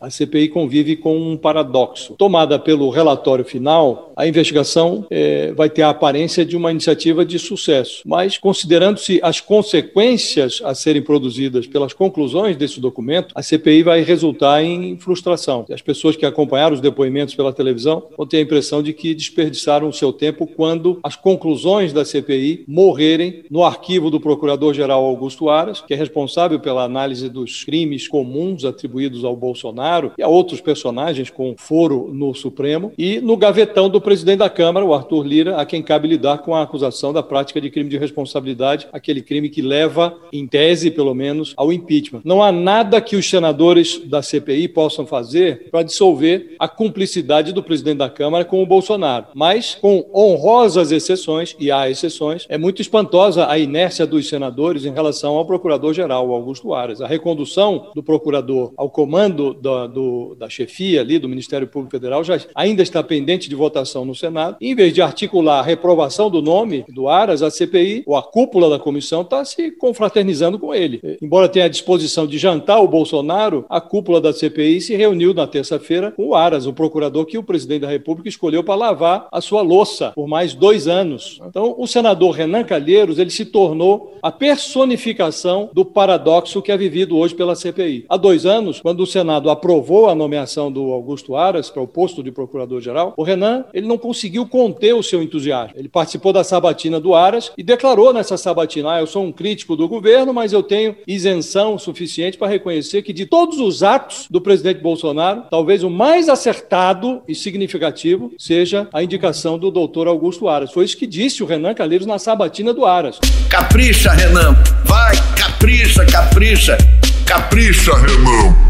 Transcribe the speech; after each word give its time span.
A 0.00 0.08
CPI 0.08 0.48
convive 0.48 0.96
com 0.96 1.14
um 1.14 1.36
paradoxo. 1.36 2.14
Tomada 2.16 2.58
pelo 2.58 2.88
relatório 2.88 3.44
final, 3.44 4.12
a 4.16 4.26
investigação 4.26 5.04
é, 5.10 5.52
vai 5.52 5.68
ter 5.68 5.82
a 5.82 5.90
aparência 5.90 6.42
de 6.42 6.56
uma 6.56 6.70
iniciativa 6.70 7.22
de 7.22 7.38
sucesso, 7.38 8.00
mas 8.06 8.38
considerando-se 8.38 9.20
as 9.22 9.42
consequências 9.42 10.62
a 10.64 10.74
serem 10.74 11.02
produzidas 11.02 11.66
pelas 11.66 11.92
conclusões 11.92 12.56
desse 12.56 12.80
documento, 12.80 13.34
a 13.34 13.42
CPI 13.42 13.82
vai 13.82 14.00
resultar 14.00 14.62
em 14.62 14.96
frustração. 14.96 15.66
As 15.70 15.82
pessoas 15.82 16.16
que 16.16 16.24
acompanharam 16.24 16.74
os 16.74 16.80
depoimentos 16.80 17.34
pela 17.34 17.52
televisão 17.52 18.04
vão 18.16 18.26
ter 18.26 18.38
a 18.38 18.42
impressão 18.42 18.82
de 18.82 18.94
que 18.94 19.14
desperdiçaram 19.14 19.86
o 19.86 19.92
seu 19.92 20.14
tempo 20.14 20.46
quando 20.46 20.98
as 21.02 21.14
conclusões 21.14 21.92
da 21.92 22.06
CPI 22.06 22.64
morrerem 22.66 23.44
no 23.50 23.62
arquivo 23.62 24.10
do 24.10 24.18
Procurador-Geral 24.18 25.04
Augusto 25.04 25.50
Aras, 25.50 25.82
que 25.82 25.92
é 25.92 25.96
responsável 25.96 26.58
pela 26.58 26.84
análise 26.84 27.28
dos 27.28 27.64
crimes 27.64 28.08
comuns 28.08 28.64
atribuídos 28.64 29.26
ao 29.26 29.36
Bolsonaro 29.36 29.89
e 30.16 30.22
a 30.22 30.28
outros 30.28 30.60
personagens 30.60 31.30
com 31.30 31.54
foro 31.56 32.10
no 32.12 32.34
Supremo, 32.34 32.92
e 32.96 33.20
no 33.20 33.36
gavetão 33.36 33.88
do 33.88 34.00
presidente 34.00 34.38
da 34.38 34.50
Câmara, 34.50 34.86
o 34.86 34.94
Arthur 34.94 35.26
Lira, 35.26 35.56
a 35.56 35.66
quem 35.66 35.82
cabe 35.82 36.08
lidar 36.08 36.38
com 36.38 36.54
a 36.54 36.62
acusação 36.62 37.12
da 37.12 37.22
prática 37.22 37.60
de 37.60 37.70
crime 37.70 37.90
de 37.90 37.98
responsabilidade, 37.98 38.86
aquele 38.92 39.22
crime 39.22 39.48
que 39.48 39.62
leva, 39.62 40.16
em 40.32 40.46
tese 40.46 40.90
pelo 40.90 41.14
menos, 41.14 41.54
ao 41.56 41.72
impeachment. 41.72 42.20
Não 42.24 42.42
há 42.42 42.52
nada 42.52 43.00
que 43.00 43.16
os 43.16 43.28
senadores 43.28 44.00
da 44.06 44.22
CPI 44.22 44.68
possam 44.68 45.06
fazer 45.06 45.68
para 45.70 45.82
dissolver 45.82 46.54
a 46.58 46.68
cumplicidade 46.68 47.52
do 47.52 47.62
presidente 47.62 47.98
da 47.98 48.10
Câmara 48.10 48.44
com 48.44 48.62
o 48.62 48.66
Bolsonaro, 48.66 49.26
mas 49.34 49.74
com 49.74 50.08
honrosas 50.14 50.92
exceções, 50.92 51.56
e 51.58 51.70
há 51.70 51.90
exceções, 51.90 52.46
é 52.48 52.56
muito 52.56 52.80
espantosa 52.80 53.48
a 53.48 53.58
inércia 53.58 54.06
dos 54.06 54.28
senadores 54.28 54.84
em 54.84 54.92
relação 54.92 55.36
ao 55.36 55.46
procurador-geral, 55.46 56.30
Augusto 56.32 56.74
Aras. 56.74 57.00
A 57.00 57.06
recondução 57.06 57.90
do 57.94 58.02
procurador 58.02 58.72
ao 58.76 58.90
comando 58.90 59.54
da, 59.54 59.79
do, 59.86 60.34
da 60.38 60.48
chefia 60.48 61.00
ali 61.00 61.18
do 61.18 61.28
Ministério 61.28 61.66
Público 61.66 61.92
Federal 61.92 62.22
já 62.24 62.38
ainda 62.54 62.82
está 62.82 63.02
pendente 63.02 63.48
de 63.48 63.54
votação 63.54 64.04
no 64.04 64.14
Senado. 64.14 64.56
Em 64.60 64.74
vez 64.74 64.92
de 64.92 65.02
articular 65.02 65.60
a 65.60 65.62
reprovação 65.62 66.30
do 66.30 66.42
nome 66.42 66.84
do 66.88 67.08
Aras, 67.08 67.42
a 67.42 67.50
CPI, 67.50 68.02
ou 68.06 68.16
a 68.16 68.22
cúpula 68.22 68.70
da 68.70 68.78
comissão, 68.78 69.22
está 69.22 69.44
se 69.44 69.70
confraternizando 69.72 70.58
com 70.58 70.74
ele. 70.74 71.00
Embora 71.22 71.48
tenha 71.48 71.66
a 71.66 71.68
disposição 71.68 72.26
de 72.26 72.38
jantar 72.38 72.80
o 72.80 72.88
Bolsonaro, 72.88 73.64
a 73.68 73.80
cúpula 73.80 74.20
da 74.20 74.32
CPI 74.32 74.80
se 74.80 74.96
reuniu 74.96 75.34
na 75.34 75.46
terça-feira 75.46 76.12
com 76.12 76.28
o 76.28 76.34
Aras, 76.34 76.66
o 76.66 76.72
procurador 76.72 77.26
que 77.26 77.38
o 77.38 77.42
presidente 77.42 77.82
da 77.82 77.88
República 77.88 78.28
escolheu 78.28 78.62
para 78.62 78.74
lavar 78.74 79.28
a 79.30 79.40
sua 79.40 79.62
louça 79.62 80.12
por 80.14 80.26
mais 80.26 80.54
dois 80.54 80.88
anos. 80.88 81.38
Então, 81.46 81.74
o 81.78 81.86
senador 81.86 82.32
Renan 82.32 82.64
Calheiros 82.64 83.18
ele 83.18 83.30
se 83.30 83.44
tornou 83.44 84.18
a 84.22 84.30
personificação 84.30 85.70
do 85.72 85.84
paradoxo 85.84 86.62
que 86.62 86.72
é 86.72 86.76
vivido 86.76 87.16
hoje 87.16 87.34
pela 87.34 87.54
CPI. 87.54 88.04
Há 88.08 88.16
dois 88.16 88.46
anos, 88.46 88.80
quando 88.80 89.00
o 89.00 89.06
Senado 89.06 89.50
aprovou 89.50 89.69
a 90.08 90.14
nomeação 90.14 90.70
do 90.70 90.92
Augusto 90.92 91.36
Aras 91.36 91.70
para 91.70 91.82
o 91.82 91.86
posto 91.86 92.22
de 92.22 92.32
procurador-geral, 92.32 93.14
o 93.16 93.22
Renan 93.22 93.64
ele 93.72 93.86
não 93.86 93.96
conseguiu 93.96 94.46
conter 94.46 94.94
o 94.94 95.02
seu 95.02 95.22
entusiasmo. 95.22 95.74
Ele 95.76 95.88
participou 95.88 96.32
da 96.32 96.42
sabatina 96.42 96.98
do 96.98 97.14
Aras 97.14 97.52
e 97.56 97.62
declarou 97.62 98.12
nessa 98.12 98.36
sabatina: 98.36 98.94
ah, 98.94 99.00
eu 99.00 99.06
sou 99.06 99.24
um 99.24 99.32
crítico 99.32 99.76
do 99.76 99.88
governo, 99.88 100.34
mas 100.34 100.52
eu 100.52 100.62
tenho 100.62 100.96
isenção 101.06 101.78
suficiente 101.78 102.36
para 102.36 102.48
reconhecer 102.48 103.02
que 103.02 103.12
de 103.12 103.26
todos 103.26 103.58
os 103.58 103.82
atos 103.82 104.26
do 104.30 104.40
presidente 104.40 104.80
Bolsonaro, 104.80 105.44
talvez 105.50 105.82
o 105.82 105.90
mais 105.90 106.28
acertado 106.28 107.22
e 107.28 107.34
significativo 107.34 108.32
seja 108.38 108.88
a 108.92 109.02
indicação 109.02 109.58
do 109.58 109.70
doutor 109.70 110.08
Augusto 110.08 110.48
Aras. 110.48 110.72
Foi 110.72 110.84
isso 110.84 110.96
que 110.96 111.06
disse 111.06 111.42
o 111.42 111.46
Renan 111.46 111.74
Calheiros 111.74 112.06
na 112.06 112.18
sabatina 112.18 112.72
do 112.72 112.84
Aras. 112.84 113.18
Capricha, 113.48 114.12
Renan. 114.12 114.56
Vai, 114.84 115.14
capricha, 115.36 116.04
capricha. 116.06 116.78
Capricha, 117.26 117.94
Renan. 117.94 118.69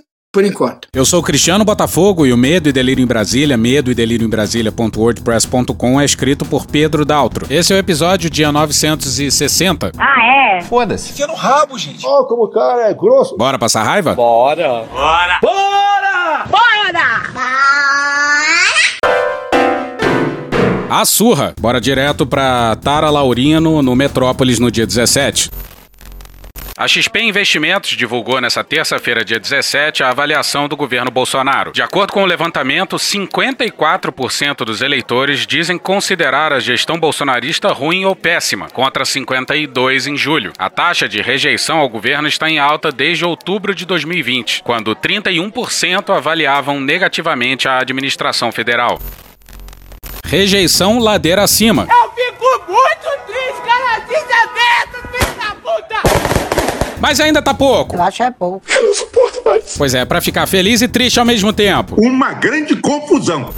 Por 0.33 0.45
enquanto. 0.45 0.87
Eu 0.93 1.03
sou 1.03 1.19
o 1.19 1.23
Cristiano 1.23 1.65
Botafogo 1.65 2.25
e 2.25 2.31
o 2.31 2.37
Medo 2.37 2.69
e 2.69 2.71
Delírio 2.71 3.03
em 3.03 3.05
Brasília, 3.05 3.57
medo 3.57 3.91
e 3.91 3.93
delírio 3.93 4.25
em 4.25 4.29
Brasília.wordpress.com 4.29 5.99
é 5.99 6.05
escrito 6.05 6.45
por 6.45 6.65
Pedro 6.65 7.03
Daltro. 7.03 7.45
Esse 7.49 7.73
é 7.73 7.75
o 7.75 7.79
episódio 7.79 8.29
dia 8.29 8.49
960. 8.49 9.91
Ah, 9.97 10.57
é? 10.57 10.61
Foda-se. 10.61 11.11
Enfia 11.11 11.27
no 11.27 11.35
rabo, 11.35 11.77
gente. 11.77 12.05
Ó, 12.05 12.23
como 12.23 12.45
o 12.45 12.49
cara 12.49 12.89
é 12.89 12.93
grosso. 12.93 13.35
Bora 13.35 13.59
passar 13.59 13.83
raiva? 13.83 14.13
Bora! 14.15 14.85
Bora. 14.89 15.39
Bora! 15.41 16.45
Bora! 16.49 16.71
A 20.89 21.03
surra. 21.03 21.53
Bora 21.59 21.81
direto 21.81 22.25
pra 22.25 22.77
Tara 22.77 23.09
Laurino, 23.09 23.81
no 23.81 23.95
Metrópolis, 23.97 24.59
no 24.59 24.71
dia 24.71 24.87
17. 24.87 25.51
A 26.81 26.87
XP 26.87 27.21
Investimentos 27.21 27.91
divulgou 27.91 28.41
nesta 28.41 28.63
terça-feira, 28.63 29.23
dia 29.23 29.39
17, 29.39 30.01
a 30.01 30.09
avaliação 30.09 30.67
do 30.67 30.75
governo 30.75 31.11
Bolsonaro. 31.11 31.71
De 31.71 31.83
acordo 31.83 32.11
com 32.11 32.23
o 32.23 32.25
levantamento, 32.25 32.95
54% 32.95 34.65
dos 34.65 34.81
eleitores 34.81 35.45
dizem 35.45 35.77
considerar 35.77 36.51
a 36.51 36.59
gestão 36.59 36.99
bolsonarista 36.99 37.71
ruim 37.71 38.03
ou 38.05 38.15
péssima, 38.15 38.67
contra 38.67 39.03
52% 39.03 40.07
em 40.07 40.17
julho. 40.17 40.53
A 40.57 40.71
taxa 40.71 41.07
de 41.07 41.21
rejeição 41.21 41.77
ao 41.77 41.87
governo 41.87 42.27
está 42.27 42.49
em 42.49 42.57
alta 42.57 42.91
desde 42.91 43.23
outubro 43.25 43.75
de 43.75 43.85
2020, 43.85 44.63
quando 44.63 44.95
31% 44.95 46.09
avaliavam 46.09 46.79
negativamente 46.79 47.67
a 47.67 47.77
administração 47.77 48.51
federal. 48.51 48.99
Rejeição 50.25 50.97
ladeira 50.97 51.43
acima. 51.43 51.83
Eu 51.83 52.11
fico 52.13 52.71
muito 52.71 53.27
triste, 53.27 53.61
cara, 53.67 53.99
desaberto, 53.99 55.07
filho 55.11 55.35
da 55.35 55.55
puta! 55.61 56.41
Mas 57.01 57.19
ainda 57.19 57.41
tá 57.41 57.51
pouco. 57.51 57.95
Eu 57.95 58.03
acho 58.03 58.21
é 58.21 58.29
pouco. 58.29 58.61
Eu 58.69 58.83
não 58.83 58.93
suporto 58.93 59.41
mais. 59.43 59.73
Pois 59.75 59.95
é, 59.95 60.05
pra 60.05 60.21
ficar 60.21 60.45
feliz 60.45 60.81
e 60.81 60.87
triste 60.87 61.19
ao 61.19 61.25
mesmo 61.25 61.51
tempo. 61.51 61.95
Uma 61.99 62.33
grande 62.33 62.75
confusão. 62.75 63.49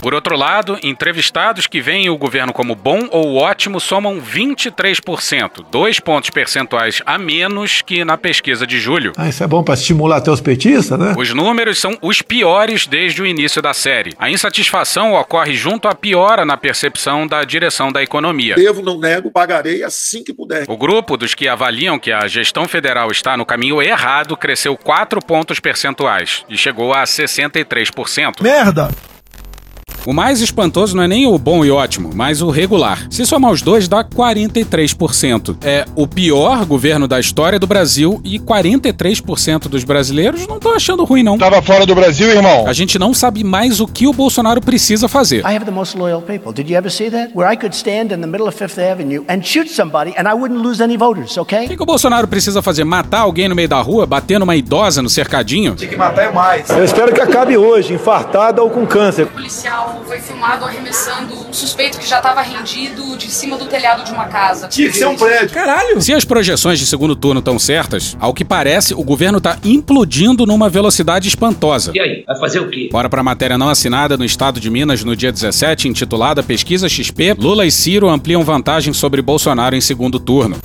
Por 0.00 0.14
outro 0.14 0.34
lado, 0.34 0.78
entrevistados 0.82 1.66
que 1.66 1.80
veem 1.80 2.08
o 2.08 2.16
governo 2.16 2.54
como 2.54 2.74
bom 2.74 3.06
ou 3.10 3.36
ótimo 3.36 3.78
somam 3.78 4.18
23%, 4.18 5.66
dois 5.70 6.00
pontos 6.00 6.30
percentuais 6.30 7.02
a 7.04 7.18
menos 7.18 7.82
que 7.82 8.02
na 8.02 8.16
pesquisa 8.16 8.66
de 8.66 8.80
julho. 8.80 9.12
Ah, 9.18 9.28
isso 9.28 9.44
é 9.44 9.46
bom 9.46 9.62
pra 9.62 9.74
estimular 9.74 10.16
até 10.16 10.30
os 10.30 10.40
petistas, 10.40 10.98
né? 10.98 11.14
Os 11.18 11.34
números 11.34 11.78
são 11.78 11.98
os 12.00 12.22
piores 12.22 12.86
desde 12.86 13.20
o 13.20 13.26
início 13.26 13.60
da 13.60 13.74
série. 13.74 14.14
A 14.18 14.30
insatisfação 14.30 15.12
ocorre 15.12 15.54
junto 15.54 15.86
à 15.86 15.94
piora 15.94 16.46
na 16.46 16.56
percepção 16.56 17.26
da 17.26 17.44
direção 17.44 17.92
da 17.92 18.02
economia. 18.02 18.54
Devo, 18.54 18.80
não 18.80 18.98
nego, 18.98 19.30
pagarei 19.30 19.84
assim 19.84 20.24
que 20.24 20.32
puder. 20.32 20.64
O 20.66 20.78
grupo 20.78 21.18
dos 21.18 21.34
que 21.34 21.46
avaliam 21.46 21.98
que 21.98 22.10
a 22.10 22.26
gestão 22.26 22.66
federal 22.66 23.10
está 23.10 23.36
no 23.36 23.44
caminho 23.44 23.82
errado 23.82 24.34
cresceu 24.34 24.78
4 24.78 25.20
pontos 25.24 25.60
percentuais 25.60 26.42
e 26.48 26.56
chegou 26.56 26.94
a 26.94 27.02
63%. 27.02 28.40
Merda! 28.40 28.88
O 30.06 30.12
mais 30.14 30.40
espantoso 30.40 30.96
não 30.96 31.02
é 31.02 31.08
nem 31.08 31.26
o 31.26 31.38
bom 31.38 31.64
e 31.64 31.70
ótimo, 31.70 32.10
mas 32.14 32.40
o 32.40 32.48
regular. 32.48 33.06
Se 33.10 33.26
somar 33.26 33.52
os 33.52 33.60
dois, 33.60 33.86
dá 33.86 34.02
43%. 34.02 35.56
É 35.62 35.84
o 35.94 36.06
pior 36.06 36.64
governo 36.64 37.06
da 37.06 37.20
história 37.20 37.58
do 37.58 37.66
Brasil 37.66 38.20
e 38.24 38.38
43% 38.38 39.68
dos 39.68 39.84
brasileiros 39.84 40.46
não 40.46 40.56
estão 40.56 40.74
achando 40.74 41.04
ruim, 41.04 41.22
não. 41.22 41.36
Tava 41.36 41.60
fora 41.60 41.84
do 41.84 41.94
Brasil, 41.94 42.30
irmão. 42.30 42.66
A 42.66 42.72
gente 42.72 42.98
não 42.98 43.12
sabe 43.12 43.44
mais 43.44 43.78
o 43.80 43.86
que 43.86 44.06
o 44.06 44.12
Bolsonaro 44.12 44.60
precisa 44.60 45.06
fazer. 45.06 45.40
I 45.40 45.54
have 45.54 45.64
the 45.66 45.70
most 45.70 45.96
loyal 45.96 46.22
people. 46.22 46.52
Did 46.52 46.70
you 46.70 46.76
ever 46.78 46.90
see 46.90 47.10
that? 47.10 47.32
Where 47.34 47.52
I 47.52 47.56
could 47.56 47.76
stand 47.76 48.12
in 48.14 48.20
the 48.20 48.26
middle 48.26 48.48
of 48.48 48.56
Fifth 48.56 48.78
Avenue 48.78 49.24
and 49.28 49.42
shoot 49.42 49.68
somebody 49.68 50.14
and 50.16 50.26
I 50.28 50.32
wouldn't 50.34 50.62
lose 50.62 50.82
any 50.82 50.96
voters, 50.96 51.36
O 51.36 51.42
okay? 51.42 51.68
que, 51.68 51.76
que 51.76 51.82
o 51.82 51.86
Bolsonaro 51.86 52.26
precisa 52.26 52.62
fazer? 52.62 52.84
Matar 52.84 53.20
alguém 53.20 53.48
no 53.48 53.54
meio 53.54 53.68
da 53.68 53.80
rua, 53.80 54.06
bater 54.06 54.38
numa 54.40 54.56
idosa 54.56 55.02
no 55.02 55.10
cercadinho? 55.10 55.74
Tem 55.76 55.88
que 55.88 55.96
matar 55.96 56.22
é 56.24 56.32
mais. 56.32 56.70
Eu 56.70 56.84
espero 56.84 57.12
que 57.12 57.20
acabe 57.20 57.56
hoje, 57.56 57.92
infartada 57.92 58.62
ou 58.62 58.70
com 58.70 58.86
câncer. 58.86 59.26
policial 59.26 59.89
foi 60.06 60.20
filmado 60.20 60.64
arremessando 60.64 61.34
um 61.48 61.52
suspeito 61.52 61.98
que 61.98 62.08
já 62.08 62.18
estava 62.18 62.42
rendido 62.42 63.16
de 63.16 63.30
cima 63.30 63.56
do 63.56 63.66
telhado 63.66 64.04
de 64.04 64.12
uma 64.12 64.26
casa. 64.26 64.68
Tinha 64.68 64.88
que 64.90 64.96
ser 64.96 65.06
um 65.06 65.16
prédio. 65.16 65.50
Caralho! 65.50 66.00
Se 66.00 66.12
as 66.12 66.24
projeções 66.24 66.78
de 66.78 66.86
segundo 66.86 67.14
turno 67.14 67.40
estão 67.40 67.58
certas, 67.58 68.16
ao 68.20 68.34
que 68.34 68.44
parece, 68.44 68.94
o 68.94 69.02
governo 69.02 69.40
tá 69.40 69.58
implodindo 69.64 70.46
numa 70.46 70.68
velocidade 70.68 71.28
espantosa. 71.28 71.92
E 71.94 72.00
aí, 72.00 72.24
vai 72.26 72.38
fazer 72.38 72.60
o 72.60 72.68
quê? 72.68 72.88
Bora 72.90 73.08
pra 73.08 73.22
matéria 73.22 73.58
não 73.58 73.68
assinada 73.68 74.16
no 74.16 74.24
estado 74.24 74.60
de 74.60 74.70
Minas 74.70 75.04
no 75.04 75.14
dia 75.16 75.32
17, 75.32 75.88
intitulada 75.88 76.42
Pesquisa 76.42 76.88
XP: 76.88 77.34
Lula 77.38 77.66
e 77.66 77.70
Ciro 77.70 78.08
ampliam 78.08 78.42
vantagem 78.42 78.92
sobre 78.92 79.22
Bolsonaro 79.22 79.76
em 79.76 79.80
segundo 79.80 80.18
turno. 80.18 80.56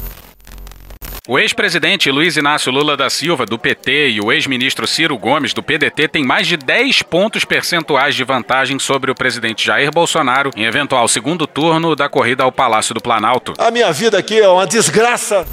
O 1.27 1.39
ex-presidente 1.39 2.11
Luiz 2.11 2.37
Inácio 2.37 2.71
Lula 2.71 2.95
da 2.95 3.09
Silva, 3.09 3.47
do 3.47 3.57
PT, 3.57 4.09
e 4.09 4.21
o 4.21 4.31
ex-ministro 4.31 4.85
Ciro 4.85 5.17
Gomes, 5.17 5.55
do 5.55 5.63
PDT, 5.63 6.07
têm 6.07 6.23
mais 6.23 6.45
de 6.45 6.55
10 6.55 7.01
pontos 7.01 7.43
percentuais 7.43 8.13
de 8.13 8.23
vantagem 8.23 8.77
sobre 8.77 9.09
o 9.09 9.15
presidente 9.15 9.65
Jair 9.65 9.89
Bolsonaro 9.91 10.51
em 10.55 10.65
eventual 10.65 11.07
segundo 11.07 11.47
turno 11.47 11.95
da 11.95 12.07
corrida 12.07 12.43
ao 12.43 12.51
Palácio 12.51 12.93
do 12.93 13.01
Planalto. 13.01 13.53
A 13.57 13.71
minha 13.71 13.91
vida 13.91 14.19
aqui 14.19 14.39
é 14.39 14.47
uma 14.47 14.67
desgraça. 14.67 15.47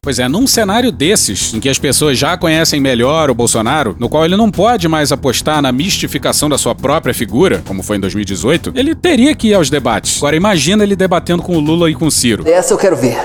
Pois 0.00 0.18
é, 0.18 0.26
num 0.26 0.46
cenário 0.46 0.90
desses, 0.90 1.52
em 1.52 1.60
que 1.60 1.68
as 1.68 1.78
pessoas 1.78 2.16
já 2.16 2.38
conhecem 2.38 2.80
melhor 2.80 3.28
o 3.28 3.34
Bolsonaro, 3.34 3.94
no 3.98 4.08
qual 4.08 4.24
ele 4.24 4.38
não 4.38 4.50
pode 4.50 4.88
mais 4.88 5.12
apostar 5.12 5.60
na 5.60 5.70
mistificação 5.70 6.48
da 6.48 6.56
sua 6.56 6.74
própria 6.74 7.12
figura, 7.12 7.62
como 7.66 7.82
foi 7.82 7.98
em 7.98 8.00
2018, 8.00 8.72
ele 8.74 8.94
teria 8.94 9.34
que 9.34 9.48
ir 9.48 9.54
aos 9.54 9.68
debates. 9.68 10.16
Agora 10.16 10.34
imagina 10.34 10.82
ele 10.82 10.96
debatendo 10.96 11.42
com 11.42 11.58
o 11.58 11.60
Lula 11.60 11.90
e 11.90 11.94
com 11.94 12.06
o 12.06 12.10
Ciro. 12.10 12.48
Essa 12.48 12.72
eu 12.72 12.78
quero 12.78 12.96
ver. 12.96 13.18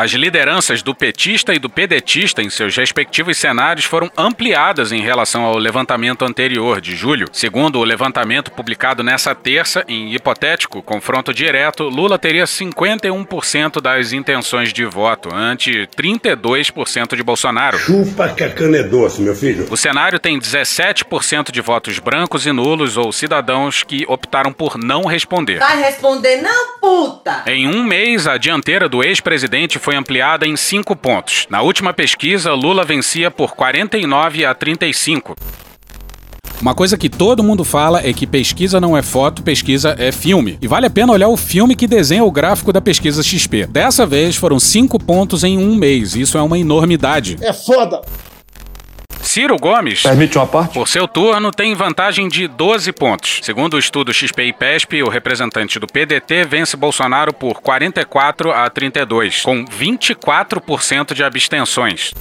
As 0.00 0.12
lideranças 0.12 0.82
do 0.82 0.94
petista 0.94 1.52
e 1.52 1.58
do 1.58 1.68
pedetista 1.68 2.40
em 2.40 2.48
seus 2.48 2.74
respectivos 2.74 3.36
cenários 3.36 3.84
foram 3.84 4.10
ampliadas 4.16 4.92
em 4.92 5.02
relação 5.02 5.42
ao 5.42 5.58
levantamento 5.58 6.24
anterior 6.24 6.80
de 6.80 6.96
julho. 6.96 7.28
Segundo 7.30 7.78
o 7.78 7.84
levantamento 7.84 8.50
publicado 8.50 9.02
nessa 9.02 9.34
terça, 9.34 9.84
em 9.86 10.14
hipotético 10.14 10.80
confronto 10.80 11.34
direto, 11.34 11.84
Lula 11.84 12.18
teria 12.18 12.44
51% 12.44 13.78
das 13.78 14.14
intenções 14.14 14.72
de 14.72 14.86
voto, 14.86 15.28
ante 15.34 15.86
32% 15.94 17.14
de 17.14 17.22
Bolsonaro. 17.22 17.78
Chupa 17.78 18.30
que 18.30 18.42
a 18.42 18.48
cana 18.48 18.78
é 18.78 18.82
doce, 18.82 19.20
meu 19.20 19.34
filho. 19.34 19.66
O 19.70 19.76
cenário 19.76 20.18
tem 20.18 20.40
17% 20.40 21.52
de 21.52 21.60
votos 21.60 21.98
brancos 21.98 22.46
e 22.46 22.52
nulos 22.52 22.96
ou 22.96 23.12
cidadãos 23.12 23.82
que 23.82 24.06
optaram 24.08 24.50
por 24.50 24.78
não 24.78 25.04
responder. 25.04 25.58
Vai 25.58 25.78
responder 25.78 26.40
não, 26.40 26.78
puta! 26.80 27.42
Em 27.46 27.68
um 27.68 27.84
mês, 27.84 28.26
a 28.26 28.38
dianteira 28.38 28.88
do 28.88 29.04
ex-presidente 29.04 29.78
foi 29.78 29.89
ampliada 29.96 30.46
em 30.46 30.56
cinco 30.56 30.94
pontos. 30.96 31.46
Na 31.50 31.62
última 31.62 31.92
pesquisa, 31.92 32.52
Lula 32.52 32.84
vencia 32.84 33.30
por 33.30 33.54
49 33.54 34.44
a 34.44 34.54
35. 34.54 35.36
Uma 36.60 36.74
coisa 36.74 36.98
que 36.98 37.08
todo 37.08 37.42
mundo 37.42 37.64
fala 37.64 38.06
é 38.06 38.12
que 38.12 38.26
pesquisa 38.26 38.78
não 38.78 38.94
é 38.94 39.00
foto, 39.00 39.42
pesquisa 39.42 39.96
é 39.98 40.12
filme. 40.12 40.58
E 40.60 40.68
vale 40.68 40.86
a 40.86 40.90
pena 40.90 41.12
olhar 41.12 41.28
o 41.28 41.36
filme 41.36 41.74
que 41.74 41.86
desenha 41.86 42.22
o 42.22 42.30
gráfico 42.30 42.70
da 42.70 42.82
pesquisa 42.82 43.22
XP. 43.22 43.66
Dessa 43.66 44.04
vez 44.04 44.36
foram 44.36 44.60
cinco 44.60 44.98
pontos 44.98 45.42
em 45.42 45.56
um 45.56 45.74
mês. 45.74 46.14
Isso 46.14 46.36
é 46.36 46.42
uma 46.42 46.58
enormidade. 46.58 47.38
É 47.40 47.52
foda! 47.52 48.02
Ciro 49.30 49.56
Gomes, 49.56 50.02
Permite 50.02 50.36
uma 50.36 50.44
parte? 50.44 50.74
por 50.74 50.88
seu 50.88 51.06
turno, 51.06 51.52
tem 51.52 51.72
vantagem 51.72 52.28
de 52.28 52.48
12 52.48 52.90
pontos. 52.90 53.38
Segundo 53.44 53.74
o 53.74 53.78
estudo 53.78 54.12
XP 54.12 54.46
e 54.46 54.52
PESP, 54.52 55.04
o 55.04 55.08
representante 55.08 55.78
do 55.78 55.86
PDT 55.86 56.44
vence 56.44 56.76
Bolsonaro 56.76 57.32
por 57.32 57.60
44 57.60 58.50
a 58.50 58.68
32, 58.68 59.42
com 59.42 59.64
24% 59.64 61.14
de 61.14 61.22
abstenções. 61.22 62.12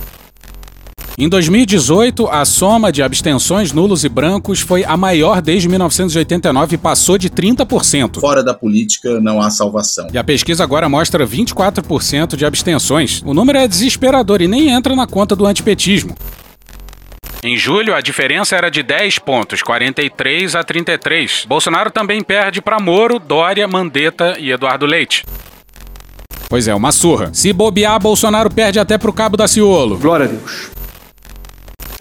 Em 1.17 1.27
2018, 1.27 2.27
a 2.27 2.45
soma 2.45 2.91
de 2.91 3.01
abstenções 3.01 3.71
nulos 3.73 4.03
e 4.03 4.09
brancos 4.09 4.59
foi 4.59 4.85
a 4.85 4.95
maior 4.95 5.41
desde 5.41 5.67
1989 5.67 6.75
e 6.75 6.77
passou 6.77 7.17
de 7.17 7.27
30%. 7.27 8.19
Fora 8.19 8.43
da 8.43 8.53
política 8.53 9.19
não 9.19 9.41
há 9.41 9.49
salvação. 9.49 10.09
E 10.13 10.17
a 10.19 10.23
pesquisa 10.23 10.63
agora 10.63 10.87
mostra 10.87 11.25
24% 11.25 12.35
de 12.35 12.45
abstenções. 12.45 13.23
O 13.25 13.33
número 13.33 13.57
é 13.57 13.67
desesperador 13.67 14.43
e 14.43 14.47
nem 14.47 14.69
entra 14.69 14.95
na 14.95 15.07
conta 15.07 15.35
do 15.35 15.47
antipetismo. 15.47 16.15
Em 17.41 17.55
julho, 17.55 17.95
a 17.95 18.01
diferença 18.01 18.57
era 18.57 18.69
de 18.69 18.83
10 18.83 19.19
pontos, 19.19 19.63
43 19.63 20.55
a 20.55 20.63
33. 20.63 21.45
Bolsonaro 21.47 21.89
também 21.89 22.21
perde 22.21 22.61
para 22.61 22.79
Moro, 22.79 23.17
Dória, 23.17 23.65
Mandetta 23.65 24.35
e 24.37 24.51
Eduardo 24.51 24.85
Leite. 24.85 25.25
Pois 26.49 26.67
é, 26.67 26.75
uma 26.75 26.91
surra. 26.91 27.29
Se 27.31 27.53
bobear, 27.53 27.97
Bolsonaro 27.99 28.49
perde 28.49 28.79
até 28.79 28.97
pro 28.97 29.13
Cabo 29.13 29.37
da 29.37 29.47
Ciolo. 29.47 29.97
Glória 29.97 30.25
a 30.25 30.29
Deus. 30.29 30.78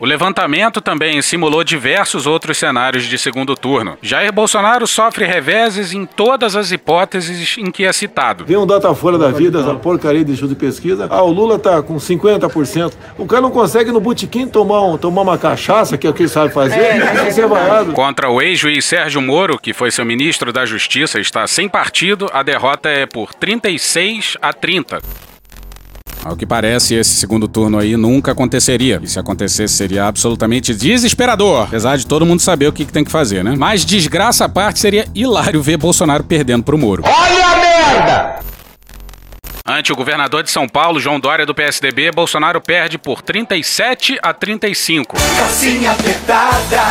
O 0.00 0.06
levantamento 0.06 0.80
também 0.80 1.20
simulou 1.20 1.64
diversos 1.64 2.24
outros 2.24 2.56
cenários 2.56 3.04
de 3.04 3.18
segundo 3.18 3.56
turno. 3.56 3.98
Jair 4.00 4.32
Bolsonaro 4.32 4.86
sofre 4.86 5.24
reveses 5.24 5.92
em 5.92 6.06
todas 6.06 6.54
as 6.54 6.70
hipóteses 6.70 7.56
em 7.58 7.68
que 7.70 7.84
é 7.84 7.92
citado. 7.92 8.44
Vem 8.44 8.56
um 8.56 8.66
Datafolha 8.66 9.18
da 9.18 9.30
vida, 9.30 9.58
essa 9.58 9.74
porcaria 9.74 10.24
de 10.24 10.32
estudo 10.34 10.50
de 10.50 10.54
pesquisa. 10.54 11.08
Ah, 11.10 11.22
o 11.22 11.32
Lula 11.32 11.58
tá 11.58 11.82
com 11.82 11.96
50%. 11.96 12.92
O 13.16 13.26
cara 13.26 13.42
não 13.42 13.50
consegue 13.50 13.90
no 13.90 14.00
botequim 14.00 14.46
tomar, 14.46 14.82
um, 14.82 14.96
tomar 14.96 15.22
uma 15.22 15.38
cachaça, 15.38 15.98
que 15.98 16.06
é 16.06 16.10
o 16.10 16.14
que 16.14 16.22
ele 16.22 16.28
sabe 16.28 16.52
fazer. 16.52 16.78
É, 16.78 17.46
vaiado. 17.48 17.92
Contra 17.92 18.30
o 18.30 18.40
ex-juiz 18.40 18.84
Sérgio 18.84 19.20
Moro, 19.20 19.58
que 19.58 19.72
foi 19.72 19.90
seu 19.90 20.04
ministro 20.04 20.52
da 20.52 20.64
Justiça, 20.64 21.18
está 21.18 21.46
sem 21.46 21.68
partido, 21.68 22.28
a 22.32 22.42
derrota 22.42 22.88
é 22.88 23.04
por 23.04 23.34
36 23.34 24.36
a 24.40 24.52
30. 24.52 25.27
Ao 26.24 26.36
que 26.36 26.44
parece, 26.44 26.94
esse 26.94 27.16
segundo 27.16 27.48
turno 27.48 27.78
aí 27.78 27.96
nunca 27.96 28.32
aconteceria. 28.32 29.00
E 29.02 29.08
se 29.08 29.18
acontecesse, 29.18 29.74
seria 29.74 30.06
absolutamente 30.06 30.74
desesperador. 30.74 31.64
Apesar 31.64 31.96
de 31.96 32.06
todo 32.06 32.26
mundo 32.26 32.40
saber 32.40 32.66
o 32.66 32.72
que, 32.72 32.84
que 32.84 32.92
tem 32.92 33.04
que 33.04 33.10
fazer, 33.10 33.42
né? 33.42 33.54
Mas 33.56 33.84
desgraça 33.84 34.44
à 34.44 34.48
parte, 34.48 34.80
seria 34.80 35.06
hilário 35.14 35.62
ver 35.62 35.76
Bolsonaro 35.76 36.24
perdendo 36.24 36.62
pro 36.62 36.78
Moro. 36.78 37.02
Olha 37.04 37.46
a 37.46 37.56
merda! 37.56 38.48
Ante 39.70 39.92
o 39.92 39.96
governador 39.96 40.42
de 40.42 40.50
São 40.50 40.66
Paulo, 40.66 40.98
João 40.98 41.20
Dória 41.20 41.44
do 41.44 41.54
PSDB, 41.54 42.10
Bolsonaro 42.10 42.58
perde 42.58 42.96
por 42.96 43.20
37 43.20 44.18
a 44.22 44.32
35. 44.32 45.14
Calcinha 45.36 45.92
apertada, 45.92 46.82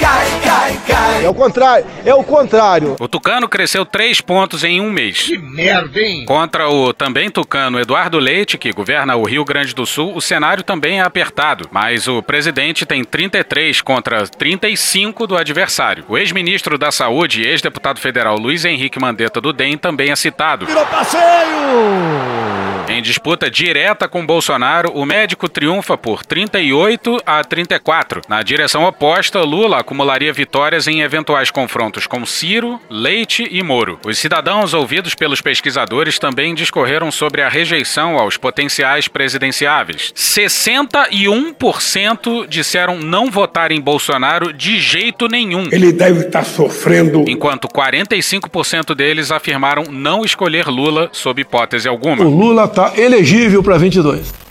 cai, 0.00 0.26
cai, 0.42 0.80
cai. 0.86 1.24
É 1.24 1.28
o 1.28 1.34
contrário, 1.34 1.86
é 2.04 2.14
o 2.14 2.24
contrário. 2.24 2.96
O 2.98 3.06
Tucano 3.06 3.48
cresceu 3.48 3.84
3 3.84 4.20
pontos 4.20 4.64
em 4.64 4.80
um 4.80 4.90
mês. 4.90 5.22
Que 5.22 5.38
merda, 5.38 6.00
hein? 6.00 6.24
Contra 6.24 6.68
o 6.68 6.92
também 6.92 7.30
tucano 7.30 7.78
Eduardo 7.78 8.18
Leite, 8.18 8.58
que 8.58 8.72
governa 8.72 9.16
o 9.16 9.24
Rio 9.24 9.44
Grande 9.44 9.74
do 9.74 9.86
Sul, 9.86 10.16
o 10.16 10.20
cenário 10.20 10.62
também 10.62 11.00
é 11.00 11.02
apertado, 11.02 11.68
mas 11.70 12.08
o 12.08 12.22
presidente 12.22 12.86
tem 12.86 13.04
33 13.04 13.80
contra 13.82 14.26
35 14.26 15.26
do 15.26 15.36
adversário. 15.36 16.04
O 16.08 16.16
ex-ministro 16.16 16.78
da 16.78 16.90
Saúde 16.90 17.42
e 17.42 17.46
ex-deputado 17.46 18.00
federal 18.00 18.36
Luiz 18.36 18.64
Henrique 18.64 19.00
Mandetta 19.00 19.40
do 19.40 19.52
DEM 19.52 19.76
também 19.76 20.10
é 20.10 20.16
citado. 20.16 20.66
Virou 20.66 20.86
passeio! 20.86 22.49
Em 23.00 23.02
disputa 23.02 23.50
direta 23.50 24.06
com 24.06 24.26
Bolsonaro, 24.26 24.92
o 24.92 25.06
médico 25.06 25.48
triunfa 25.48 25.96
por 25.96 26.22
38 26.22 27.16
a 27.24 27.42
34. 27.42 28.20
Na 28.28 28.42
direção 28.42 28.84
oposta, 28.84 29.40
Lula 29.40 29.78
acumularia 29.78 30.34
vitórias 30.34 30.86
em 30.86 31.00
eventuais 31.00 31.50
confrontos 31.50 32.06
com 32.06 32.26
Ciro, 32.26 32.78
Leite 32.90 33.48
e 33.50 33.62
Moro. 33.62 33.98
Os 34.04 34.18
cidadãos 34.18 34.74
ouvidos 34.74 35.14
pelos 35.14 35.40
pesquisadores 35.40 36.18
também 36.18 36.54
discorreram 36.54 37.10
sobre 37.10 37.40
a 37.40 37.48
rejeição 37.48 38.18
aos 38.18 38.36
potenciais 38.36 39.08
presidenciáveis. 39.08 40.12
61% 40.14 42.46
disseram 42.46 42.98
não 42.98 43.30
votar 43.30 43.72
em 43.72 43.80
Bolsonaro 43.80 44.52
de 44.52 44.78
jeito 44.78 45.26
nenhum. 45.26 45.68
Ele 45.72 45.90
deve 45.90 46.26
estar 46.26 46.44
sofrendo. 46.44 47.24
Enquanto 47.26 47.66
45% 47.66 48.94
deles 48.94 49.30
afirmaram 49.30 49.84
não 49.90 50.22
escolher 50.22 50.66
Lula 50.66 51.08
sob 51.12 51.40
hipótese 51.40 51.88
alguma. 51.88 52.26
O 52.26 52.28
Lula 52.28 52.68
tá 52.68 52.89
elegível 52.96 53.62
para 53.62 53.78
22. 53.78 54.49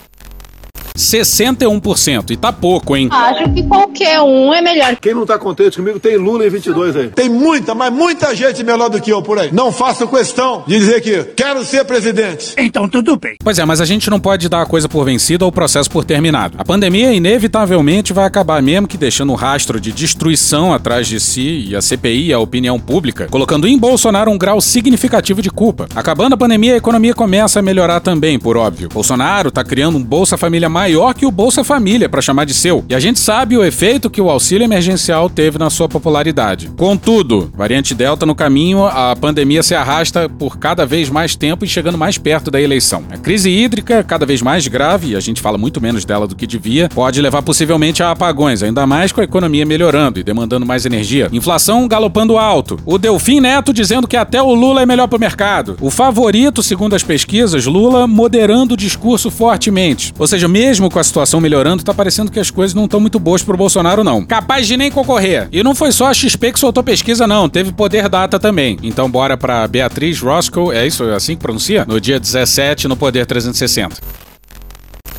61%. 0.96 2.30
E 2.30 2.36
tá 2.36 2.52
pouco, 2.52 2.96
hein? 2.96 3.08
Acho 3.10 3.52
que 3.52 3.62
qualquer 3.62 4.20
um 4.20 4.52
é 4.52 4.60
melhor. 4.60 4.96
Quem 4.96 5.14
não 5.14 5.26
tá 5.26 5.38
contente 5.38 5.76
comigo 5.76 5.98
tem 5.98 6.16
Lula 6.16 6.46
em 6.46 6.50
22 6.50 6.96
aí. 6.96 7.08
Tem 7.08 7.28
muita, 7.28 7.74
mas 7.74 7.92
muita 7.92 8.34
gente 8.34 8.62
melhor 8.62 8.88
do 8.88 9.00
que 9.00 9.10
eu 9.10 9.22
por 9.22 9.38
aí. 9.38 9.52
Não 9.52 9.72
faço 9.72 10.06
questão 10.08 10.64
de 10.66 10.78
dizer 10.78 11.00
que 11.00 11.24
quero 11.34 11.64
ser 11.64 11.84
presidente. 11.84 12.54
Então 12.58 12.88
tudo 12.88 13.16
bem. 13.16 13.36
Pois 13.42 13.58
é, 13.58 13.64
mas 13.64 13.80
a 13.80 13.84
gente 13.84 14.10
não 14.10 14.20
pode 14.20 14.48
dar 14.48 14.62
a 14.62 14.66
coisa 14.66 14.88
por 14.88 15.04
vencida 15.04 15.44
ou 15.44 15.50
o 15.50 15.52
processo 15.52 15.90
por 15.90 16.04
terminado. 16.04 16.56
A 16.58 16.64
pandemia 16.64 17.12
inevitavelmente 17.12 18.12
vai 18.12 18.24
acabar 18.24 18.62
mesmo 18.62 18.88
que 18.88 18.96
deixando 18.96 19.32
um 19.32 19.36
rastro 19.36 19.80
de 19.80 19.92
destruição 19.92 20.72
atrás 20.72 21.06
de 21.06 21.18
si 21.20 21.66
e 21.68 21.76
a 21.76 21.80
CPI 21.80 22.28
e 22.28 22.32
a 22.32 22.38
opinião 22.38 22.78
pública, 22.78 23.26
colocando 23.30 23.66
em 23.66 23.78
Bolsonaro 23.78 24.30
um 24.30 24.38
grau 24.38 24.60
significativo 24.60 25.42
de 25.42 25.50
culpa. 25.50 25.86
Acabando 25.94 26.34
a 26.34 26.38
pandemia, 26.38 26.74
a 26.74 26.78
economia 26.78 27.14
começa 27.14 27.58
a 27.58 27.62
melhorar 27.62 28.00
também, 28.00 28.38
por 28.38 28.56
óbvio. 28.56 28.88
Bolsonaro 28.92 29.50
tá 29.50 29.64
criando 29.64 29.98
um 29.98 30.02
Bolsa 30.02 30.36
Família 30.36 30.68
maior 30.80 31.12
que 31.12 31.26
o 31.26 31.30
Bolsa 31.30 31.62
Família 31.62 32.08
para 32.08 32.22
chamar 32.22 32.46
de 32.46 32.54
seu. 32.54 32.82
E 32.88 32.94
a 32.94 32.98
gente 32.98 33.20
sabe 33.20 33.54
o 33.54 33.62
efeito 33.62 34.08
que 34.08 34.18
o 34.18 34.30
auxílio 34.30 34.64
emergencial 34.64 35.28
teve 35.28 35.58
na 35.58 35.68
sua 35.68 35.86
popularidade. 35.86 36.70
Contudo, 36.74 37.52
variante 37.54 37.94
Delta 37.94 38.24
no 38.24 38.34
caminho, 38.34 38.86
a 38.86 39.14
pandemia 39.14 39.62
se 39.62 39.74
arrasta 39.74 40.26
por 40.26 40.56
cada 40.58 40.86
vez 40.86 41.10
mais 41.10 41.36
tempo 41.36 41.66
e 41.66 41.68
chegando 41.68 41.98
mais 41.98 42.16
perto 42.16 42.50
da 42.50 42.58
eleição. 42.58 43.04
A 43.10 43.18
crise 43.18 43.50
hídrica, 43.50 44.02
cada 44.02 44.24
vez 44.24 44.40
mais 44.40 44.66
grave, 44.68 45.08
e 45.08 45.16
a 45.16 45.20
gente 45.20 45.42
fala 45.42 45.58
muito 45.58 45.82
menos 45.82 46.06
dela 46.06 46.26
do 46.26 46.34
que 46.34 46.46
devia, 46.46 46.88
pode 46.88 47.20
levar 47.20 47.42
possivelmente 47.42 48.02
a 48.02 48.12
apagões, 48.12 48.62
ainda 48.62 48.86
mais 48.86 49.12
com 49.12 49.20
a 49.20 49.24
economia 49.24 49.66
melhorando 49.66 50.18
e 50.18 50.22
demandando 50.24 50.64
mais 50.64 50.86
energia. 50.86 51.28
Inflação 51.30 51.86
galopando 51.86 52.38
alto. 52.38 52.80
O 52.86 52.96
Delfim 52.96 53.40
Neto 53.40 53.74
dizendo 53.74 54.08
que 54.08 54.16
até 54.16 54.42
o 54.42 54.54
Lula 54.54 54.80
é 54.80 54.86
melhor 54.86 55.08
pro 55.08 55.20
mercado. 55.20 55.76
O 55.78 55.90
favorito, 55.90 56.62
segundo 56.62 56.96
as 56.96 57.02
pesquisas, 57.02 57.66
Lula 57.66 58.06
moderando 58.06 58.72
o 58.72 58.78
discurso 58.78 59.30
fortemente. 59.30 60.14
Ou 60.18 60.26
seja, 60.26 60.48
mesmo 60.48 60.69
com 60.78 60.98
a 60.98 61.04
situação 61.04 61.40
melhorando, 61.40 61.82
tá 61.82 61.92
parecendo 61.94 62.30
que 62.30 62.38
as 62.38 62.50
coisas 62.50 62.74
não 62.74 62.84
estão 62.84 63.00
muito 63.00 63.18
boas 63.18 63.42
pro 63.42 63.56
Bolsonaro, 63.56 64.04
não. 64.04 64.24
Capaz 64.24 64.66
de 64.66 64.76
nem 64.76 64.90
concorrer. 64.90 65.48
E 65.50 65.62
não 65.62 65.74
foi 65.74 65.90
só 65.90 66.06
a 66.06 66.14
XP 66.14 66.52
que 66.52 66.60
soltou 66.60 66.82
pesquisa, 66.82 67.26
não. 67.26 67.48
Teve 67.48 67.72
Poder 67.72 68.08
Data 68.08 68.38
também. 68.38 68.78
Então 68.82 69.10
bora 69.10 69.36
pra 69.36 69.66
Beatriz 69.66 70.20
Roscoe, 70.20 70.76
é 70.76 70.86
isso? 70.86 71.04
É 71.04 71.14
assim 71.14 71.34
que 71.34 71.42
pronuncia? 71.42 71.84
No 71.86 72.00
dia 72.00 72.20
17, 72.20 72.86
no 72.86 72.96
Poder 72.96 73.26
360. 73.26 74.29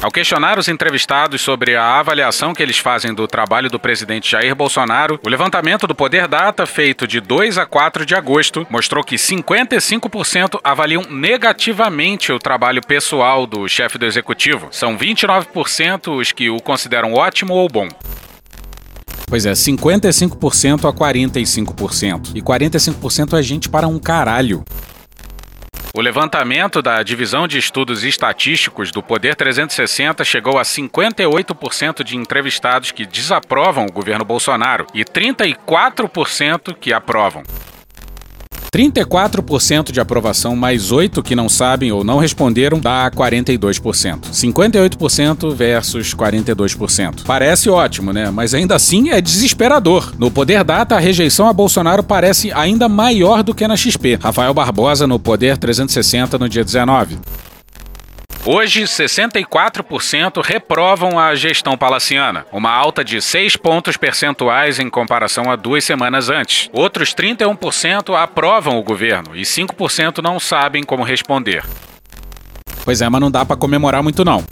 Ao 0.01 0.10
questionar 0.10 0.58
os 0.58 0.67
entrevistados 0.67 1.43
sobre 1.43 1.75
a 1.75 2.00
avaliação 2.00 2.55
que 2.55 2.63
eles 2.63 2.79
fazem 2.79 3.13
do 3.13 3.27
trabalho 3.27 3.70
do 3.70 3.79
presidente 3.79 4.31
Jair 4.31 4.55
Bolsonaro, 4.55 5.20
o 5.24 5.29
levantamento 5.29 5.86
do 5.86 5.93
Poder 5.93 6.27
Data, 6.27 6.65
feito 6.65 7.05
de 7.05 7.22
2 7.22 7.60
a 7.60 7.67
4 7.67 8.03
de 8.03 8.15
agosto, 8.15 8.65
mostrou 8.67 9.03
que 9.03 9.15
55% 9.15 10.60
avaliam 10.63 11.03
negativamente 11.08 12.31
o 12.31 12.39
trabalho 12.39 12.81
pessoal 12.81 13.46
do 13.46 13.70
chefe 13.70 14.00
do 14.00 14.05
executivo. 14.08 14.70
São 14.72 14.98
29% 14.98 16.20
os 16.20 16.31
que 16.31 16.50
o 16.50 16.60
consideram 16.60 17.13
ótimo 17.13 17.53
ou 17.53 17.70
bom. 17.70 17.88
Pois 19.27 19.46
é, 19.46 19.51
55% 19.51 20.89
a 20.89 20.91
45%. 20.91 22.31
E 22.34 22.41
45% 22.41 23.38
é 23.38 23.43
gente 23.43 23.70
para 23.70 23.88
um 23.88 24.00
caralho. 24.00 24.65
O 25.94 26.00
levantamento 26.00 26.82
da 26.82 27.04
Divisão 27.04 27.46
de 27.46 27.58
Estudos 27.58 28.06
Estatísticos 28.06 28.92
do 28.92 29.04
Poder 29.04 29.36
360 29.36 30.24
chegou 30.24 30.58
a 30.58 30.62
58% 30.62 32.02
de 32.02 32.16
entrevistados 32.16 32.92
que 32.92 33.06
desaprovam 33.06 33.86
o 33.86 33.92
governo 33.92 34.24
Bolsonaro 34.24 34.88
e 34.94 35.04
34% 35.04 36.74
que 36.80 36.94
aprovam. 36.94 37.44
34% 38.74 39.92
de 39.92 40.00
aprovação 40.00 40.56
mais 40.56 40.94
8 40.94 41.22
que 41.22 41.36
não 41.36 41.50
sabem 41.50 41.92
ou 41.92 42.06
não 42.06 42.20
responderam 42.20 42.80
dá 42.80 43.12
42%. 43.12 44.32
58% 44.32 45.54
versus 45.54 46.16
42%. 46.16 47.24
Parece 47.25 47.70
ótimo, 47.70 48.13
né? 48.13 48.32
Mas 48.32 48.54
ainda 48.54 48.74
assim 48.74 49.10
é 49.10 49.20
desesperador. 49.20 50.13
No 50.18 50.32
Poder 50.32 50.63
Data, 50.63 50.96
a 50.96 51.00
rejeição 51.00 51.50
a 51.50 51.54
Bolsonaro 51.54 52.01
parece 52.01 52.50
ainda 52.54 52.88
maior 52.88 53.44
do 53.44 53.54
que 53.54 53.68
na 53.68 53.75
XP. 53.75 54.18
Rafael 54.22 54.54
Barbosa 54.54 55.06
no 55.06 55.20
Poder 55.20 55.58
360 55.58 56.40
no 56.40 56.48
dia 56.48 56.63
19. 56.63 57.20
Hoje, 58.44 58.86
64% 58.86 60.42
reprovam 60.44 61.20
a 61.20 61.36
gestão 61.36 61.78
palaciana, 61.78 62.44
uma 62.52 62.72
alta 62.72 63.04
de 63.04 63.22
6 63.22 63.56
pontos 63.56 63.98
percentuais 63.98 64.80
em 64.80 64.90
comparação 64.90 65.52
a 65.52 65.56
duas 65.56 65.84
semanas 65.84 66.28
antes. 66.28 66.68
Outros 66.74 67.14
31% 67.14 68.20
aprovam 68.20 68.80
o 68.80 68.84
governo 68.84 69.36
e 69.36 69.42
5% 69.42 70.24
não 70.24 70.40
sabem 70.40 70.82
como 70.82 71.04
responder. 71.04 71.64
Pois 72.84 73.00
é, 73.00 73.08
mas 73.08 73.22
não 73.22 73.30
dá 73.30 73.46
para 73.46 73.56
comemorar 73.56 74.02
muito 74.02 74.26
não. 74.26 74.44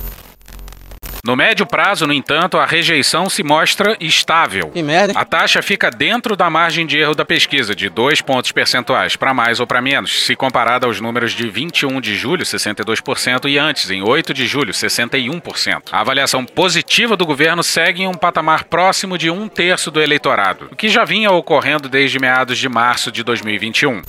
No 1.26 1.36
médio 1.36 1.66
prazo, 1.66 2.08
no 2.08 2.14
entanto, 2.14 2.58
a 2.58 2.66
rejeição 2.66 3.30
se 3.30 3.44
mostra 3.44 3.98
estável. 4.00 4.70
Que 4.70 4.82
merda. 4.82 5.14
A 5.16 5.26
taxa 5.26 5.62
fica 5.62 5.92
dentro 5.92 6.36
da 6.36 6.50
margem 6.50 6.86
de 6.86 6.98
erro 6.98 7.14
da 7.14 7.26
pesquisa, 7.26 7.76
de 7.76 7.90
2 7.90 8.22
pontos 8.22 8.52
percentuais, 8.52 9.16
para 9.16 9.34
mais 9.34 9.60
ou 9.60 9.68
para 9.68 9.82
menos, 9.82 10.26
se 10.26 10.36
comparada 10.36 10.88
aos 10.88 11.02
números 11.02 11.34
de 11.34 11.50
21 11.50 12.00
de 12.00 12.16
julho, 12.16 12.46
62%, 12.46 13.50
e 13.50 13.58
antes, 13.58 13.92
em 13.92 14.02
8 14.02 14.34
de 14.34 14.48
julho, 14.48 14.74
61%. 14.74 15.90
A 15.92 16.00
avaliação 16.00 16.46
positiva 16.46 17.18
do 17.18 17.26
governo 17.26 17.64
segue 17.64 18.04
em 18.04 18.08
um 18.08 18.14
patamar 18.14 18.64
próximo 18.64 19.18
de 19.18 19.30
um 19.30 19.48
terço 19.48 19.92
do 19.92 20.02
eleitorado, 20.02 20.70
o 20.72 20.76
que 20.76 20.90
já 20.90 21.04
vinha 21.04 21.32
ocorrendo 21.32 21.90
desde 21.90 22.20
meados 22.20 22.58
de 22.58 22.70
março 22.70 23.12
de 23.12 23.24
2021. 23.24 24.02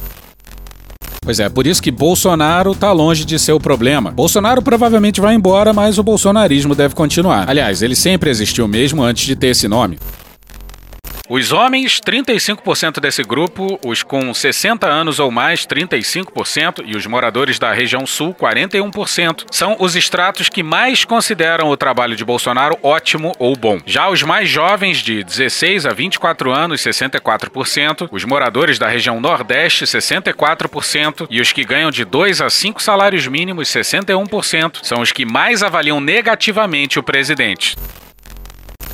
Pois 1.31 1.39
é, 1.39 1.49
por 1.49 1.65
isso 1.65 1.81
que 1.81 1.93
Bolsonaro 1.93 2.75
tá 2.75 2.91
longe 2.91 3.25
de 3.25 3.39
ser 3.39 3.53
o 3.53 3.61
problema. 3.61 4.11
Bolsonaro 4.11 4.61
provavelmente 4.61 5.21
vai 5.21 5.33
embora, 5.33 5.73
mas 5.73 5.97
o 5.97 6.03
bolsonarismo 6.03 6.75
deve 6.75 6.93
continuar. 6.97 7.49
Aliás, 7.49 7.83
ele 7.83 7.95
sempre 7.95 8.29
existiu 8.29 8.67
mesmo 8.67 9.01
antes 9.01 9.25
de 9.25 9.37
ter 9.37 9.47
esse 9.47 9.69
nome. 9.69 9.97
Os 11.33 11.53
homens, 11.53 12.01
35% 12.01 12.99
desse 12.99 13.23
grupo, 13.23 13.79
os 13.87 14.03
com 14.03 14.35
60 14.35 14.85
anos 14.89 15.21
ou 15.21 15.31
mais, 15.31 15.65
35%, 15.65 16.83
e 16.85 16.97
os 16.97 17.07
moradores 17.07 17.57
da 17.57 17.73
região 17.73 18.05
sul, 18.05 18.35
41%, 18.35 19.45
são 19.49 19.77
os 19.79 19.95
estratos 19.95 20.49
que 20.49 20.61
mais 20.61 21.05
consideram 21.05 21.71
o 21.71 21.77
trabalho 21.77 22.17
de 22.17 22.25
Bolsonaro 22.25 22.77
ótimo 22.83 23.33
ou 23.39 23.55
bom. 23.55 23.79
Já 23.87 24.09
os 24.09 24.25
mais 24.25 24.49
jovens, 24.49 24.99
de 24.99 25.23
16 25.23 25.87
a 25.87 25.91
24 25.91 26.51
anos, 26.51 26.81
64%, 26.81 28.09
os 28.11 28.25
moradores 28.25 28.77
da 28.77 28.89
região 28.89 29.21
nordeste, 29.21 29.85
64%, 29.85 31.29
e 31.31 31.41
os 31.41 31.53
que 31.53 31.65
ganham 31.65 31.93
de 31.93 32.05
2 32.05 32.41
a 32.41 32.51
5 32.51 32.83
salários 32.83 33.29
mínimos, 33.29 33.69
61%, 33.69 34.81
são 34.83 35.01
os 35.01 35.13
que 35.13 35.25
mais 35.25 35.63
avaliam 35.63 36.01
negativamente 36.01 36.99
o 36.99 37.05
presidente. 37.05 37.77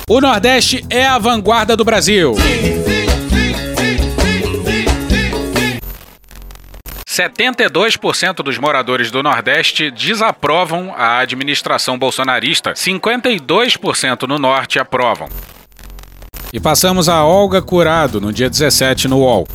O 0.09 0.21
Nordeste 0.21 0.85
é 0.89 1.05
a 1.05 1.17
vanguarda 1.17 1.75
do 1.75 1.83
Brasil. 1.83 2.33
72% 7.05 8.35
dos 8.35 8.57
moradores 8.57 9.11
do 9.11 9.21
Nordeste 9.21 9.91
desaprovam 9.91 10.93
a 10.95 11.17
administração 11.17 11.99
bolsonarista, 11.99 12.71
52% 12.71 14.23
no 14.29 14.39
Norte 14.39 14.79
aprovam. 14.79 15.27
E 16.53 16.59
passamos 16.61 17.09
a 17.09 17.25
Olga 17.25 17.61
Curado 17.61 18.21
no 18.21 18.31
dia 18.31 18.49
17 18.49 19.09
no 19.09 19.17
UOL. 19.17 19.45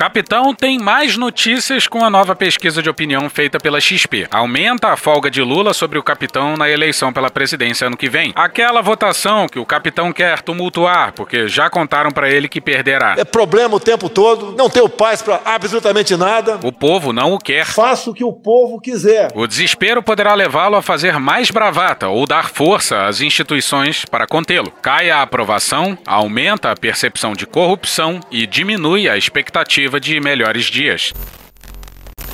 Capitão 0.00 0.54
tem 0.54 0.78
mais 0.78 1.18
notícias 1.18 1.86
com 1.86 2.02
a 2.02 2.08
nova 2.08 2.34
pesquisa 2.34 2.82
de 2.82 2.88
opinião 2.88 3.28
feita 3.28 3.58
pela 3.60 3.78
XP. 3.78 4.26
Aumenta 4.30 4.88
a 4.88 4.96
folga 4.96 5.30
de 5.30 5.42
Lula 5.42 5.74
sobre 5.74 5.98
o 5.98 6.02
capitão 6.02 6.56
na 6.56 6.70
eleição 6.70 7.12
pela 7.12 7.28
presidência 7.28 7.86
ano 7.86 7.98
que 7.98 8.08
vem. 8.08 8.32
Aquela 8.34 8.80
votação 8.80 9.46
que 9.46 9.58
o 9.58 9.66
capitão 9.66 10.10
quer 10.10 10.40
tumultuar, 10.40 11.12
porque 11.12 11.46
já 11.48 11.68
contaram 11.68 12.10
para 12.10 12.30
ele 12.30 12.48
que 12.48 12.62
perderá. 12.62 13.14
É 13.18 13.26
problema 13.26 13.76
o 13.76 13.78
tempo 13.78 14.08
todo, 14.08 14.56
não 14.56 14.70
tenho 14.70 14.88
paz 14.88 15.20
para 15.20 15.38
absolutamente 15.44 16.16
nada. 16.16 16.58
O 16.64 16.72
povo 16.72 17.12
não 17.12 17.34
o 17.34 17.38
quer. 17.38 17.66
Faço 17.66 18.12
o 18.12 18.14
que 18.14 18.24
o 18.24 18.32
povo 18.32 18.80
quiser. 18.80 19.28
O 19.34 19.46
desespero 19.46 20.02
poderá 20.02 20.32
levá-lo 20.32 20.76
a 20.76 20.82
fazer 20.82 21.18
mais 21.18 21.50
bravata 21.50 22.08
ou 22.08 22.26
dar 22.26 22.48
força 22.48 23.04
às 23.04 23.20
instituições 23.20 24.06
para 24.06 24.26
contê-lo. 24.26 24.72
Cai 24.80 25.10
a 25.10 25.20
aprovação, 25.20 25.98
aumenta 26.06 26.70
a 26.70 26.74
percepção 26.74 27.34
de 27.34 27.46
corrupção 27.46 28.18
e 28.30 28.46
diminui 28.46 29.06
a 29.06 29.18
expectativa 29.18 29.89
de 29.98 30.20
melhores 30.20 30.66
dias. 30.66 31.12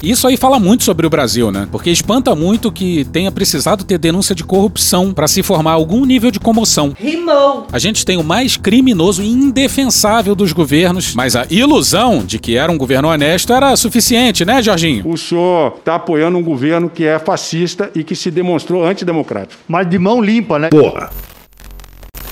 Isso 0.03 0.29
aí 0.29 0.37
fala 0.37 0.61
muito 0.61 0.85
sobre 0.85 1.07
o 1.07 1.11
Brasil, 1.11 1.51
né? 1.51 1.67
Porque 1.73 1.91
espanta 1.91 2.35
muito 2.35 2.71
que 2.71 3.05
tenha 3.07 3.33
precisado 3.33 3.83
ter 3.83 3.97
denúncia 3.97 4.35
de 4.35 4.45
corrupção 4.45 5.13
para 5.13 5.27
se 5.27 5.43
formar 5.43 5.73
algum 5.73 6.05
nível 6.05 6.31
de 6.31 6.39
comoção. 6.39 6.95
Rimou. 6.99 7.67
A 7.73 7.79
gente 7.79 8.05
tem 8.05 8.19
o 8.19 8.23
mais 8.23 8.57
criminoso 8.57 9.23
e 9.23 9.27
indefensável 9.27 10.35
dos 10.35 10.53
governos, 10.53 11.15
mas 11.15 11.35
a 11.35 11.47
ilusão 11.49 12.23
de 12.25 12.39
que 12.39 12.57
era 12.57 12.71
um 12.71 12.77
governo 12.77 13.09
honesto 13.09 13.53
era 13.53 13.75
suficiente, 13.75 14.45
né, 14.45 14.63
Jorginho? 14.63 15.09
O 15.09 15.17
senhor 15.17 15.77
está 15.79 15.95
apoiando 15.95 16.37
um 16.37 16.43
governo 16.43 16.91
que 16.91 17.05
é 17.05 17.19
fascista 17.19 17.91
e 17.95 18.05
que 18.05 18.15
se 18.15 18.31
demonstrou 18.31 18.85
antidemocrático. 18.85 19.61
Mas 19.67 19.89
de 19.89 19.99
mão 19.99 20.21
limpa, 20.21 20.59
né? 20.59 20.69
Porra. 20.69 21.11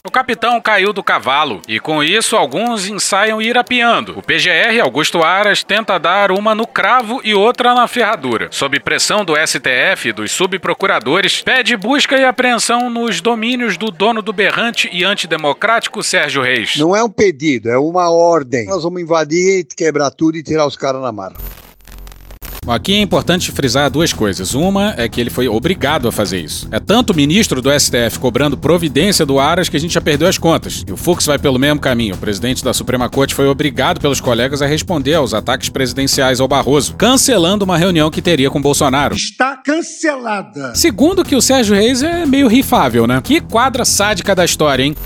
O 0.07 0.11
capitão 0.11 0.61
caiu 0.61 0.93
do 0.93 1.03
cavalo 1.03 1.63
e 1.67 1.81
com 1.81 2.05
isso 2.05 2.37
alguns 2.37 2.87
ensaiam 2.87 3.41
ir 3.41 3.57
apiando. 3.57 4.19
O 4.19 4.23
PGR 4.23 4.79
Augusto 4.83 5.23
Aras 5.23 5.65
tenta 5.65 5.99
dar 5.99 6.31
uma 6.31 6.55
no 6.55 6.67
cravo 6.67 7.23
e 7.25 7.33
outra 7.33 7.73
na 7.73 7.89
ferradura. 7.89 8.49
Sob 8.51 8.79
pressão 8.81 9.25
do 9.25 9.33
STF 9.35 10.11
e 10.11 10.13
dos 10.13 10.31
subprocuradores, 10.31 11.41
pede 11.41 11.75
busca 11.75 12.19
e 12.19 12.25
apreensão 12.27 12.91
nos 12.91 13.23
domínios 13.23 13.79
do 13.79 13.91
dono 13.91 14.21
do 14.21 14.31
berrante 14.31 14.91
e 14.93 15.03
antidemocrático 15.05 16.03
Sérgio 16.03 16.43
Reis. 16.43 16.77
Não 16.77 16.95
é 16.95 17.03
um 17.03 17.11
pedido, 17.11 17.71
é 17.71 17.79
uma 17.79 18.11
ordem. 18.11 18.67
Nós 18.67 18.83
vamos 18.83 19.01
invadir, 19.01 19.67
quebrar 19.75 20.11
tudo 20.11 20.37
e 20.37 20.43
tirar 20.43 20.67
os 20.67 20.77
caras 20.77 21.01
na 21.01 21.13
marra. 21.13 21.37
Aqui 22.67 22.95
é 22.95 23.01
importante 23.01 23.53
frisar 23.53 23.91
duas 23.91 24.13
coisas. 24.13 24.55
Uma 24.55 24.95
é 24.97 25.07
que 25.07 25.21
ele 25.21 25.29
foi 25.29 25.49
obrigado 25.49 26.09
a 26.09 26.13
fazer 26.13 26.41
isso. 26.41 26.67
É 26.71 26.81
tanto 26.81 27.13
o 27.13 27.17
ministro 27.17 27.61
do 27.61 27.71
STF 27.71 28.19
cobrando 28.19 28.57
providência 28.57 29.27
do 29.27 29.39
Aras 29.39 29.69
que 29.69 29.77
a 29.77 29.81
gente 29.81 29.93
já 29.93 30.01
perdeu 30.01 30.27
as 30.27 30.39
contas. 30.39 30.83
E 30.87 30.93
o 30.93 30.97
Fux 30.97 31.27
vai 31.27 31.39
pelo 31.39 31.59
mesmo 31.59 31.79
caminho. 31.79 32.15
O 32.15 32.19
presidente 32.19 32.65
da 32.65 32.73
Suprema 32.73 33.09
Corte 33.11 33.35
foi 33.35 33.47
obrigado 33.49 34.01
pelos 34.01 34.21
colegas 34.21 34.63
a 34.63 34.67
responder 34.67 35.15
aos 35.15 35.35
ataques 35.35 35.69
presidenciais 35.69 36.41
ao 36.41 36.49
Barroso, 36.49 36.95
cancelando 36.95 37.65
uma 37.65 37.77
reunião 37.77 38.11
que 38.11 38.23
teria 38.23 38.51
com 38.51 38.63
Bolsonaro. 38.63 39.15
Está 39.15 39.57
cancelada. 39.57 40.75
Segundo 40.75 41.25
que 41.25 41.37
o 41.37 41.43
Sérgio 41.43 41.77
Reis 41.77 42.03
é 42.03 42.25
meio 42.25 42.49
rifável, 42.49 43.07
né? 43.07 43.21
Que 43.23 43.41
quadra 43.41 43.85
sádica 43.85 44.35
da 44.35 44.45
história, 44.45 44.83
hein? 44.85 44.97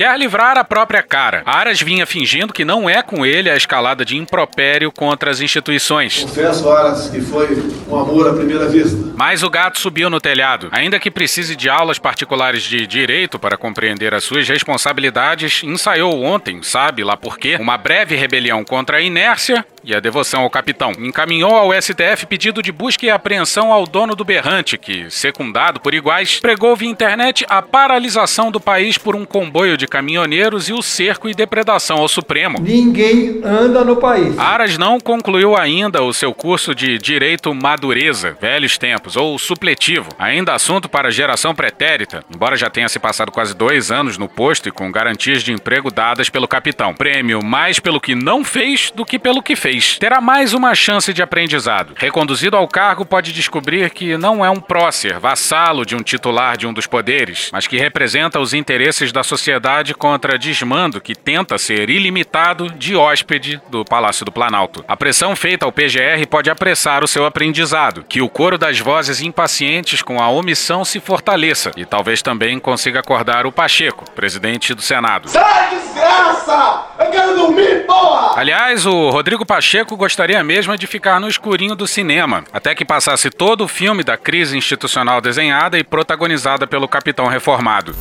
Quer 0.00 0.18
livrar 0.18 0.56
a 0.56 0.64
própria 0.64 1.02
cara. 1.02 1.42
Aras 1.44 1.82
vinha 1.82 2.06
fingindo 2.06 2.54
que 2.54 2.64
não 2.64 2.88
é 2.88 3.02
com 3.02 3.26
ele 3.26 3.50
a 3.50 3.54
escalada 3.54 4.02
de 4.02 4.16
impropério 4.16 4.90
contra 4.90 5.30
as 5.30 5.42
instituições. 5.42 6.20
Confesso, 6.22 6.70
Aras, 6.70 7.10
que 7.10 7.20
foi 7.20 7.62
um 7.86 8.00
amor 8.00 8.26
à 8.26 8.32
primeira 8.32 8.66
vista. 8.66 8.96
Mas 9.14 9.42
o 9.42 9.50
gato 9.50 9.78
subiu 9.78 10.08
no 10.08 10.18
telhado. 10.18 10.70
Ainda 10.72 10.98
que 10.98 11.10
precise 11.10 11.54
de 11.54 11.68
aulas 11.68 11.98
particulares 11.98 12.62
de 12.62 12.86
direito 12.86 13.38
para 13.38 13.58
compreender 13.58 14.14
as 14.14 14.24
suas 14.24 14.48
responsabilidades, 14.48 15.62
ensaiou 15.64 16.22
ontem, 16.22 16.62
sabe 16.62 17.04
lá 17.04 17.14
por 17.14 17.36
quê, 17.36 17.58
uma 17.60 17.76
breve 17.76 18.16
rebelião 18.16 18.64
contra 18.64 18.96
a 18.96 19.02
inércia 19.02 19.66
e 19.82 19.94
a 19.94 20.00
devoção 20.00 20.42
ao 20.42 20.50
capitão. 20.50 20.92
Encaminhou 20.98 21.54
ao 21.54 21.72
STF 21.80 22.26
pedido 22.26 22.62
de 22.62 22.72
busca 22.72 23.06
e 23.06 23.10
apreensão 23.10 23.72
ao 23.72 23.86
dono 23.86 24.14
do 24.14 24.24
berrante, 24.24 24.76
que, 24.76 25.10
secundado 25.10 25.80
por 25.80 25.94
iguais, 25.94 26.38
pregou 26.40 26.76
via 26.76 26.88
internet 26.88 27.44
a 27.48 27.62
paralisação 27.62 28.50
do 28.50 28.60
país 28.60 28.98
por 28.98 29.16
um 29.16 29.24
comboio 29.24 29.76
de 29.76 29.86
caminhoneiros 29.86 30.68
e 30.68 30.72
o 30.72 30.82
cerco 30.82 31.28
e 31.28 31.34
depredação 31.34 31.98
ao 31.98 32.08
Supremo. 32.08 32.58
Ninguém 32.60 33.40
anda 33.44 33.84
no 33.84 33.96
país. 33.96 34.38
Aras 34.38 34.76
não 34.76 35.00
concluiu 35.00 35.56
ainda 35.56 36.02
o 36.02 36.12
seu 36.12 36.34
curso 36.34 36.74
de 36.74 36.98
Direito 36.98 37.54
Madureza, 37.54 38.36
Velhos 38.40 38.76
Tempos, 38.76 39.16
ou 39.16 39.38
supletivo, 39.38 40.08
ainda 40.18 40.54
assunto 40.54 40.88
para 40.88 41.10
geração 41.10 41.54
pretérita, 41.54 42.24
embora 42.34 42.56
já 42.56 42.68
tenha 42.68 42.88
se 42.88 42.98
passado 42.98 43.32
quase 43.32 43.54
dois 43.54 43.90
anos 43.90 44.18
no 44.18 44.28
posto 44.28 44.68
e 44.68 44.72
com 44.72 44.90
garantias 44.90 45.42
de 45.42 45.52
emprego 45.52 45.90
dadas 45.90 46.28
pelo 46.28 46.48
capitão. 46.48 46.94
Prêmio 46.94 47.42
mais 47.42 47.78
pelo 47.78 48.00
que 48.00 48.14
não 48.14 48.44
fez 48.44 48.90
do 48.94 49.04
que 49.04 49.18
pelo 49.18 49.42
que 49.42 49.56
fez. 49.56 49.69
Terá 49.98 50.20
mais 50.20 50.52
uma 50.52 50.74
chance 50.74 51.12
de 51.12 51.22
aprendizado. 51.22 51.94
Reconduzido 51.96 52.56
ao 52.56 52.66
cargo, 52.66 53.04
pode 53.04 53.32
descobrir 53.32 53.90
que 53.90 54.16
não 54.16 54.44
é 54.44 54.50
um 54.50 54.60
prócer, 54.60 55.18
vassalo 55.18 55.86
de 55.86 55.94
um 55.94 56.02
titular 56.02 56.56
de 56.56 56.66
um 56.66 56.72
dos 56.72 56.86
poderes, 56.86 57.50
mas 57.52 57.66
que 57.66 57.76
representa 57.76 58.40
os 58.40 58.52
interesses 58.52 59.12
da 59.12 59.22
sociedade 59.22 59.94
contra 59.94 60.38
desmando 60.38 61.00
que 61.00 61.14
tenta 61.14 61.58
ser 61.58 61.88
ilimitado 61.88 62.68
de 62.70 62.96
hóspede 62.96 63.60
do 63.70 63.84
Palácio 63.84 64.24
do 64.24 64.32
Planalto. 64.32 64.84
A 64.88 64.96
pressão 64.96 65.36
feita 65.36 65.64
ao 65.64 65.72
PGR 65.72 66.26
pode 66.28 66.50
apressar 66.50 67.04
o 67.04 67.08
seu 67.08 67.24
aprendizado, 67.24 68.04
que 68.08 68.20
o 68.20 68.28
coro 68.28 68.58
das 68.58 68.78
vozes 68.78 69.20
impacientes 69.20 70.02
com 70.02 70.20
a 70.20 70.28
omissão 70.28 70.84
se 70.84 70.98
fortaleça 70.98 71.70
e 71.76 71.84
talvez 71.84 72.22
também 72.22 72.58
consiga 72.58 73.00
acordar 73.00 73.46
o 73.46 73.52
Pacheco, 73.52 74.10
presidente 74.12 74.74
do 74.74 74.82
Senado. 74.82 75.28
Sai, 75.28 75.70
desgraça! 75.70 76.86
Eu 76.98 77.10
quero 77.10 77.34
dormir, 77.34 77.86
porra! 77.86 78.38
Aliás, 78.38 78.86
o 78.86 79.10
Rodrigo 79.10 79.44
Pacheco 79.60 79.94
gostaria 79.94 80.42
mesmo 80.42 80.74
de 80.74 80.86
ficar 80.86 81.20
no 81.20 81.28
escurinho 81.28 81.74
do 81.74 81.86
cinema, 81.86 82.44
até 82.50 82.74
que 82.74 82.82
passasse 82.82 83.28
todo 83.28 83.62
o 83.62 83.68
filme 83.68 84.02
da 84.02 84.16
crise 84.16 84.56
institucional 84.56 85.20
desenhada 85.20 85.78
e 85.78 85.84
protagonizada 85.84 86.66
pelo 86.66 86.88
capitão 86.88 87.26
reformado. 87.26 87.94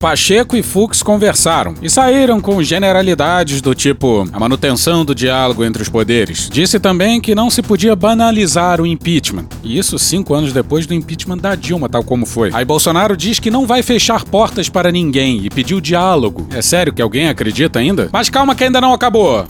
Pacheco 0.00 0.56
e 0.56 0.62
Fux 0.64 1.00
conversaram 1.00 1.74
e 1.80 1.88
saíram 1.88 2.40
com 2.40 2.60
generalidades 2.60 3.60
do 3.60 3.72
tipo 3.72 4.28
a 4.32 4.40
manutenção 4.40 5.04
do 5.04 5.14
diálogo 5.14 5.64
entre 5.64 5.80
os 5.80 5.88
poderes. 5.88 6.50
Disse 6.50 6.80
também 6.80 7.20
que 7.20 7.36
não 7.36 7.48
se 7.48 7.62
podia 7.62 7.94
banalizar 7.94 8.80
o 8.80 8.86
impeachment. 8.86 9.46
E 9.62 9.78
isso 9.78 9.96
cinco 9.96 10.34
anos 10.34 10.52
depois 10.52 10.86
do 10.86 10.92
impeachment 10.92 11.38
da 11.38 11.54
Dilma, 11.54 11.88
tal 11.88 12.02
como 12.02 12.26
foi. 12.26 12.50
Aí 12.52 12.64
Bolsonaro 12.64 13.16
diz 13.16 13.38
que 13.38 13.48
não 13.48 13.64
vai 13.64 13.80
fechar 13.80 14.24
portas 14.24 14.68
para 14.68 14.90
ninguém 14.90 15.40
e 15.44 15.48
pediu 15.48 15.80
diálogo. 15.80 16.48
É 16.50 16.60
sério 16.60 16.92
que 16.92 17.00
alguém 17.00 17.28
acredita 17.28 17.78
ainda? 17.78 18.08
Mas 18.12 18.28
calma 18.28 18.56
que 18.56 18.64
ainda 18.64 18.80
não 18.80 18.92
acabou. 18.92 19.46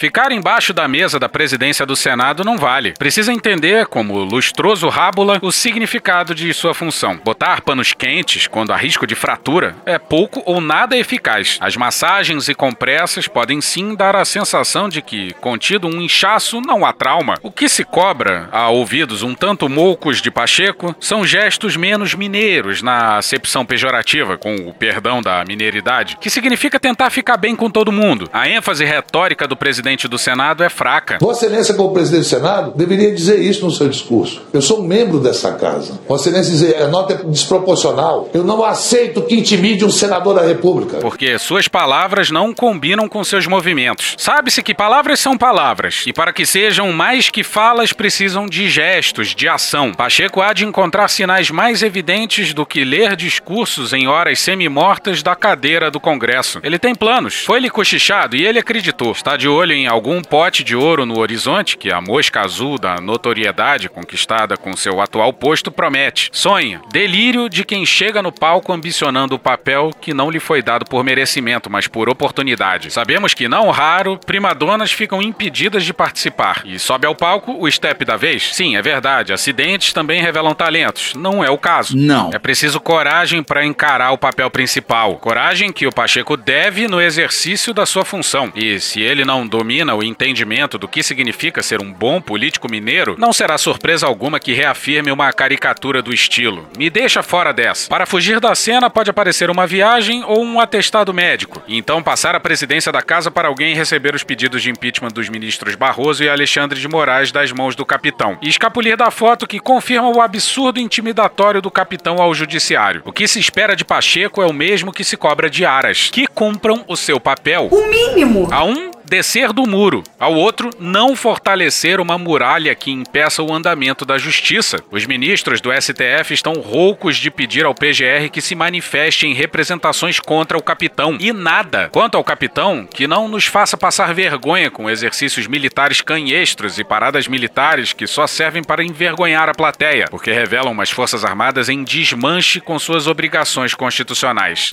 Ficar 0.00 0.30
embaixo 0.30 0.72
da 0.72 0.86
mesa 0.86 1.18
da 1.18 1.28
presidência 1.28 1.84
do 1.84 1.96
Senado 1.96 2.44
não 2.44 2.56
vale. 2.56 2.94
Precisa 2.96 3.32
entender, 3.32 3.86
como 3.86 4.22
lustroso 4.22 4.88
rábula, 4.88 5.40
o 5.42 5.50
significado 5.50 6.36
de 6.36 6.54
sua 6.54 6.72
função. 6.72 7.16
Botar 7.24 7.62
panos 7.62 7.92
quentes, 7.92 8.46
quando 8.46 8.72
há 8.72 8.76
risco 8.76 9.08
de 9.08 9.16
fratura, 9.16 9.74
é 9.84 9.98
pouco 9.98 10.40
ou 10.46 10.60
nada 10.60 10.96
eficaz. 10.96 11.58
As 11.60 11.76
massagens 11.76 12.48
e 12.48 12.54
compressas 12.54 13.26
podem 13.26 13.60
sim 13.60 13.96
dar 13.96 14.14
a 14.14 14.24
sensação 14.24 14.88
de 14.88 15.02
que, 15.02 15.34
contido 15.40 15.88
um 15.88 16.00
inchaço, 16.00 16.60
não 16.60 16.86
há 16.86 16.92
trauma. 16.92 17.34
O 17.42 17.50
que 17.50 17.68
se 17.68 17.82
cobra, 17.82 18.48
a 18.52 18.68
ouvidos 18.68 19.24
um 19.24 19.34
tanto 19.34 19.68
moucos 19.68 20.22
de 20.22 20.30
Pacheco, 20.30 20.94
são 21.00 21.26
gestos 21.26 21.76
menos 21.76 22.14
mineiros, 22.14 22.82
na 22.82 23.16
acepção 23.16 23.66
pejorativa, 23.66 24.38
com 24.38 24.54
o 24.54 24.72
perdão 24.72 25.20
da 25.20 25.44
mineiridade, 25.44 26.18
que 26.20 26.30
significa 26.30 26.78
tentar 26.78 27.10
ficar 27.10 27.36
bem 27.36 27.56
com 27.56 27.68
todo 27.68 27.90
mundo. 27.90 28.30
A 28.32 28.48
ênfase 28.48 28.84
retórica 28.84 29.48
do 29.48 29.56
presidente 29.56 29.87
do 29.96 30.18
Senado 30.18 30.62
é 30.62 30.68
fraca. 30.68 31.18
Vossa 31.20 31.46
Excelência, 31.46 31.74
como 31.74 31.92
presidente 31.92 32.22
do 32.22 32.28
Senado, 32.28 32.72
deveria 32.76 33.14
dizer 33.14 33.38
isso 33.40 33.64
no 33.64 33.70
seu 33.70 33.88
discurso. 33.88 34.42
Eu 34.52 34.60
sou 34.60 34.82
membro 34.82 35.18
dessa 35.18 35.52
casa. 35.52 35.98
Vossa 36.06 36.28
Excelência 36.28 36.52
dizer, 36.52 36.82
a 36.82 36.88
nota 36.88 37.14
é 37.14 37.16
desproporcional. 37.24 38.28
Eu 38.34 38.44
não 38.44 38.64
aceito 38.64 39.22
que 39.22 39.34
intimide 39.34 39.84
um 39.84 39.90
senador 39.90 40.34
da 40.34 40.42
República. 40.42 40.98
Porque 40.98 41.38
suas 41.38 41.68
palavras 41.68 42.30
não 42.30 42.52
combinam 42.52 43.08
com 43.08 43.22
seus 43.24 43.46
movimentos. 43.46 44.14
Sabe-se 44.18 44.62
que 44.62 44.74
palavras 44.74 45.20
são 45.20 45.36
palavras. 45.38 46.04
E 46.06 46.12
para 46.12 46.32
que 46.32 46.44
sejam 46.44 46.92
mais 46.92 47.30
que 47.30 47.42
falas, 47.42 47.92
precisam 47.92 48.46
de 48.46 48.68
gestos, 48.68 49.34
de 49.34 49.48
ação. 49.48 49.92
Pacheco 49.92 50.40
há 50.40 50.52
de 50.52 50.64
encontrar 50.64 51.08
sinais 51.08 51.50
mais 51.50 51.82
evidentes 51.82 52.52
do 52.52 52.66
que 52.66 52.84
ler 52.84 53.16
discursos 53.16 53.92
em 53.92 54.08
horas 54.08 54.40
semi-mortas 54.40 55.22
da 55.22 55.34
cadeira 55.34 55.90
do 55.90 56.00
Congresso. 56.00 56.60
Ele 56.62 56.78
tem 56.78 56.94
planos. 56.94 57.44
Foi-lhe 57.44 57.70
cochichado 57.70 58.36
e 58.36 58.44
ele 58.44 58.58
acreditou. 58.58 59.12
Está 59.12 59.36
de 59.36 59.48
olho 59.48 59.72
em 59.72 59.77
algum 59.86 60.22
pote 60.22 60.64
de 60.64 60.74
ouro 60.74 61.06
no 61.06 61.18
horizonte 61.18 61.76
que 61.76 61.92
a 61.92 62.00
mosca 62.00 62.40
azul 62.40 62.78
da 62.78 62.96
notoriedade 63.00 63.88
conquistada 63.88 64.56
com 64.56 64.76
seu 64.76 65.00
atual 65.00 65.32
posto 65.32 65.70
promete. 65.70 66.30
Sonha. 66.32 66.80
Delírio 66.90 67.48
de 67.48 67.64
quem 67.64 67.86
chega 67.86 68.22
no 68.22 68.32
palco 68.32 68.72
ambicionando 68.72 69.34
o 69.34 69.38
papel 69.38 69.90
que 70.00 70.12
não 70.12 70.30
lhe 70.30 70.40
foi 70.40 70.62
dado 70.62 70.84
por 70.84 71.04
merecimento, 71.04 71.70
mas 71.70 71.86
por 71.86 72.08
oportunidade. 72.08 72.90
Sabemos 72.90 73.34
que, 73.34 73.48
não 73.48 73.70
raro, 73.70 74.18
primadonas 74.26 74.90
ficam 74.90 75.22
impedidas 75.22 75.84
de 75.84 75.92
participar. 75.92 76.62
E 76.64 76.78
sobe 76.78 77.06
ao 77.06 77.14
palco 77.14 77.56
o 77.58 77.70
step 77.70 78.04
da 78.04 78.16
vez? 78.16 78.54
Sim, 78.54 78.76
é 78.76 78.82
verdade. 78.82 79.32
Acidentes 79.32 79.92
também 79.92 80.20
revelam 80.20 80.54
talentos. 80.54 81.14
Não 81.14 81.44
é 81.44 81.50
o 81.50 81.58
caso. 81.58 81.96
Não. 81.96 82.30
É 82.32 82.38
preciso 82.38 82.80
coragem 82.80 83.42
para 83.42 83.64
encarar 83.64 84.12
o 84.12 84.18
papel 84.18 84.50
principal. 84.50 85.16
Coragem 85.16 85.72
que 85.72 85.86
o 85.86 85.92
Pacheco 85.92 86.36
deve 86.36 86.88
no 86.88 87.00
exercício 87.00 87.72
da 87.72 87.86
sua 87.86 88.04
função. 88.04 88.52
E 88.54 88.80
se 88.80 89.00
ele 89.00 89.24
não 89.24 89.46
domina 89.46 89.67
o 89.68 90.02
entendimento 90.02 90.78
do 90.78 90.88
que 90.88 91.02
significa 91.02 91.62
ser 91.62 91.82
um 91.82 91.92
bom 91.92 92.22
político 92.22 92.70
mineiro, 92.70 93.16
não 93.18 93.34
será 93.34 93.58
surpresa 93.58 94.06
alguma 94.06 94.40
que 94.40 94.54
reafirme 94.54 95.12
uma 95.12 95.30
caricatura 95.30 96.00
do 96.00 96.12
estilo. 96.12 96.66
Me 96.76 96.88
deixa 96.88 97.22
fora 97.22 97.52
dessa. 97.52 97.88
Para 97.88 98.06
fugir 98.06 98.40
da 98.40 98.54
cena, 98.54 98.88
pode 98.88 99.10
aparecer 99.10 99.50
uma 99.50 99.66
viagem 99.66 100.24
ou 100.24 100.42
um 100.42 100.58
atestado 100.58 101.12
médico, 101.12 101.62
e 101.68 101.76
então 101.76 102.02
passar 102.02 102.34
a 102.34 102.40
presidência 102.40 102.90
da 102.90 103.02
casa 103.02 103.30
para 103.30 103.48
alguém 103.48 103.74
receber 103.74 104.14
os 104.14 104.24
pedidos 104.24 104.62
de 104.62 104.70
impeachment 104.70 105.10
dos 105.10 105.28
ministros 105.28 105.74
Barroso 105.74 106.24
e 106.24 106.30
Alexandre 106.30 106.80
de 106.80 106.88
Moraes 106.88 107.30
das 107.30 107.52
mãos 107.52 107.76
do 107.76 107.84
capitão, 107.84 108.38
e 108.40 108.48
escapulir 108.48 108.96
da 108.96 109.10
foto 109.10 109.46
que 109.46 109.60
confirma 109.60 110.08
o 110.08 110.22
absurdo 110.22 110.80
intimidatório 110.80 111.60
do 111.60 111.70
capitão 111.70 112.22
ao 112.22 112.34
judiciário. 112.34 113.02
O 113.04 113.12
que 113.12 113.28
se 113.28 113.38
espera 113.38 113.76
de 113.76 113.84
Pacheco 113.84 114.42
é 114.42 114.46
o 114.46 114.52
mesmo 114.52 114.92
que 114.92 115.04
se 115.04 115.16
cobra 115.16 115.50
de 115.50 115.66
Aras, 115.66 116.08
que 116.10 116.26
cumpram 116.26 116.84
o 116.88 116.96
seu 116.96 117.20
papel. 117.20 117.68
O 117.70 117.90
mínimo! 117.90 118.48
A 118.50 118.64
um, 118.64 118.87
descer 119.08 119.52
do 119.52 119.66
muro, 119.66 120.04
ao 120.18 120.34
outro, 120.34 120.70
não 120.78 121.16
fortalecer 121.16 122.00
uma 122.00 122.18
muralha 122.18 122.74
que 122.74 122.90
impeça 122.90 123.42
o 123.42 123.52
andamento 123.52 124.04
da 124.04 124.18
justiça. 124.18 124.78
Os 124.90 125.06
ministros 125.06 125.60
do 125.60 125.70
STF 125.72 126.32
estão 126.32 126.54
roucos 126.54 127.16
de 127.16 127.30
pedir 127.30 127.64
ao 127.64 127.74
PGR 127.74 128.28
que 128.30 128.40
se 128.40 128.54
manifeste 128.54 129.26
em 129.26 129.34
representações 129.34 130.20
contra 130.20 130.58
o 130.58 130.62
capitão. 130.62 131.16
E 131.18 131.32
nada 131.32 131.88
quanto 131.90 132.16
ao 132.16 132.24
capitão 132.24 132.86
que 132.86 133.06
não 133.06 133.28
nos 133.28 133.46
faça 133.46 133.76
passar 133.76 134.14
vergonha 134.14 134.70
com 134.70 134.90
exercícios 134.90 135.46
militares 135.46 136.00
canhestros 136.00 136.78
e 136.78 136.84
paradas 136.84 137.26
militares 137.26 137.92
que 137.92 138.06
só 138.06 138.26
servem 138.26 138.62
para 138.62 138.84
envergonhar 138.84 139.48
a 139.48 139.54
plateia, 139.54 140.06
porque 140.10 140.32
revelam 140.32 140.72
umas 140.72 140.90
forças 140.90 141.24
armadas 141.24 141.68
em 141.68 141.82
desmanche 141.82 142.60
com 142.60 142.78
suas 142.78 143.06
obrigações 143.06 143.74
constitucionais. 143.74 144.72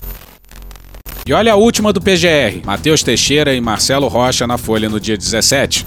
E 1.27 1.33
olha 1.33 1.53
a 1.53 1.55
última 1.55 1.91
do 1.91 1.99
PGR: 1.99 2.63
Matheus 2.63 3.01
Teixeira 3.01 3.55
e 3.55 3.59
Marcelo 3.59 4.07
Rocha 4.07 4.45
na 4.45 4.59
Folha 4.59 4.87
no 4.87 4.99
dia 4.99 5.17
17. 5.17 5.83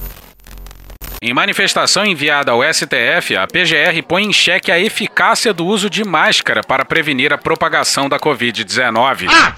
Em 1.20 1.34
manifestação 1.34 2.06
enviada 2.06 2.52
ao 2.52 2.62
STF, 2.62 3.36
a 3.36 3.44
PGR 3.44 4.00
põe 4.06 4.24
em 4.24 4.32
xeque 4.32 4.70
a 4.70 4.78
eficácia 4.78 5.52
do 5.52 5.66
uso 5.66 5.90
de 5.90 6.04
máscara 6.04 6.60
para 6.62 6.84
prevenir 6.84 7.32
a 7.32 7.38
propagação 7.38 8.08
da 8.08 8.20
Covid-19. 8.20 9.26
Ah, 9.28 9.52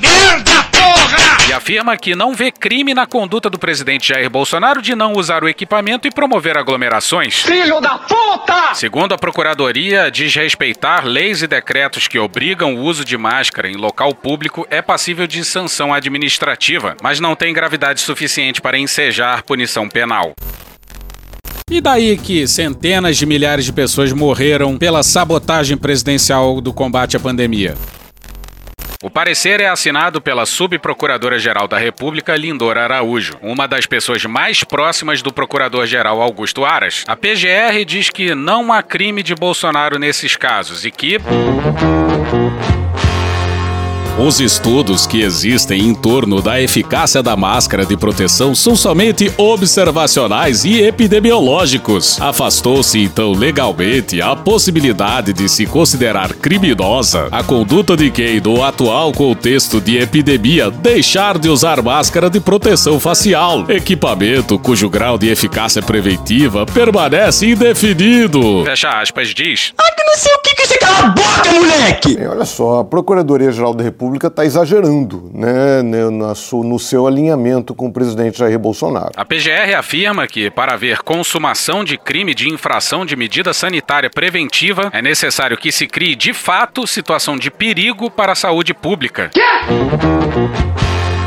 merda, 0.00 0.62
porra! 0.72 1.46
E 1.46 1.52
afirma 1.52 1.94
que 1.98 2.14
não 2.14 2.32
vê 2.32 2.50
crime 2.50 2.94
na 2.94 3.06
conduta 3.06 3.50
do 3.50 3.58
presidente 3.58 4.08
Jair 4.08 4.30
Bolsonaro 4.30 4.80
de 4.80 4.94
não 4.94 5.12
usar 5.12 5.44
o 5.44 5.48
equipamento 5.48 6.08
e 6.08 6.10
promover 6.10 6.56
aglomerações. 6.56 7.42
Filho 7.42 7.82
da 7.82 7.98
puta! 7.98 8.72
Segundo 8.72 9.12
a 9.12 9.18
Procuradoria, 9.18 10.10
desrespeitar 10.10 11.04
leis 11.04 11.42
e 11.42 11.46
decretos 11.46 12.08
que 12.08 12.18
obrigam 12.18 12.76
o 12.76 12.80
uso 12.80 13.04
de 13.04 13.18
máscara 13.18 13.68
em 13.68 13.76
local 13.76 14.14
público 14.14 14.66
é 14.70 14.80
passível 14.80 15.26
de 15.26 15.44
sanção 15.44 15.92
administrativa, 15.92 16.96
mas 17.02 17.20
não 17.20 17.36
tem 17.36 17.52
gravidade 17.52 18.00
suficiente 18.00 18.62
para 18.62 18.78
ensejar 18.78 19.42
punição 19.42 19.86
penal. 19.86 20.34
E 21.70 21.80
daí 21.80 22.18
que 22.18 22.46
centenas 22.46 23.16
de 23.16 23.24
milhares 23.24 23.64
de 23.64 23.72
pessoas 23.72 24.12
morreram 24.12 24.76
pela 24.76 25.02
sabotagem 25.02 25.78
presidencial 25.78 26.60
do 26.60 26.74
combate 26.74 27.16
à 27.16 27.20
pandemia? 27.20 27.74
O 29.02 29.08
parecer 29.08 29.60
é 29.60 29.68
assinado 29.68 30.20
pela 30.20 30.44
Subprocuradora-Geral 30.44 31.66
da 31.66 31.78
República, 31.78 32.36
Lindora 32.36 32.84
Araújo, 32.84 33.34
uma 33.40 33.66
das 33.66 33.86
pessoas 33.86 34.24
mais 34.26 34.62
próximas 34.62 35.22
do 35.22 35.32
Procurador-Geral 35.32 36.20
Augusto 36.20 36.66
Aras. 36.66 37.02
A 37.08 37.16
PGR 37.16 37.82
diz 37.86 38.10
que 38.10 38.34
não 38.34 38.70
há 38.70 38.82
crime 38.82 39.22
de 39.22 39.34
Bolsonaro 39.34 39.98
nesses 39.98 40.36
casos 40.36 40.84
e 40.84 40.90
que. 40.90 41.18
Os 44.16 44.38
estudos 44.38 45.08
que 45.08 45.22
existem 45.22 45.88
em 45.88 45.92
torno 45.92 46.40
da 46.40 46.62
eficácia 46.62 47.20
da 47.20 47.34
máscara 47.34 47.84
de 47.84 47.96
proteção 47.96 48.54
são 48.54 48.76
somente 48.76 49.32
observacionais 49.36 50.64
e 50.64 50.80
epidemiológicos. 50.80 52.20
Afastou-se 52.20 52.96
então 52.96 53.32
legalmente 53.32 54.22
a 54.22 54.36
possibilidade 54.36 55.32
de 55.32 55.48
se 55.48 55.66
considerar 55.66 56.32
criminosa 56.32 57.26
a 57.32 57.42
conduta 57.42 57.96
de 57.96 58.08
quem, 58.08 58.40
no 58.40 58.62
atual 58.62 59.10
contexto 59.10 59.80
de 59.80 59.98
epidemia, 59.98 60.70
deixar 60.70 61.36
de 61.36 61.48
usar 61.48 61.82
máscara 61.82 62.30
de 62.30 62.38
proteção 62.38 63.00
facial, 63.00 63.68
equipamento 63.68 64.60
cujo 64.60 64.88
grau 64.88 65.18
de 65.18 65.28
eficácia 65.28 65.82
preventiva 65.82 66.64
permanece 66.64 67.50
indefinido. 67.50 68.64
Fecha 68.64 68.90
aspas, 68.90 69.34
diz. 69.34 69.72
Ah, 69.76 69.92
que 69.92 70.04
não 70.04 70.16
sei 70.16 70.32
o 70.32 70.38
que 70.38 70.54
que 70.54 70.66
você 70.68 70.78
cala 70.78 70.98
a 70.98 71.08
boca, 71.08 71.52
moleque! 71.52 72.16
É, 72.16 72.28
olha 72.28 72.44
só, 72.44 72.78
a 72.78 72.84
Procuradoria-Geral 72.84 73.74
da 73.74 73.82
República 73.82 74.03
está 74.28 74.44
exagerando, 74.44 75.30
né, 75.32 75.82
né, 75.82 76.10
na 76.10 76.34
su- 76.34 76.62
no 76.64 76.78
seu 76.78 77.06
alinhamento 77.06 77.74
com 77.74 77.86
o 77.86 77.92
presidente 77.92 78.38
Jair 78.38 78.58
Bolsonaro. 78.58 79.10
A 79.16 79.24
PGR 79.24 79.74
afirma 79.76 80.26
que, 80.26 80.50
para 80.50 80.74
haver 80.74 80.98
consumação 81.02 81.82
de 81.84 81.96
crime 81.98 82.34
de 82.34 82.48
infração 82.48 83.04
de 83.06 83.16
medida 83.16 83.52
sanitária 83.52 84.10
preventiva, 84.10 84.90
é 84.92 85.00
necessário 85.02 85.56
que 85.56 85.70
se 85.72 85.86
crie 85.86 86.14
de 86.14 86.32
fato 86.32 86.86
situação 86.86 87.36
de 87.36 87.50
perigo 87.50 88.10
para 88.10 88.32
a 88.32 88.36
saúde 88.36 88.74
pública. 88.74 89.30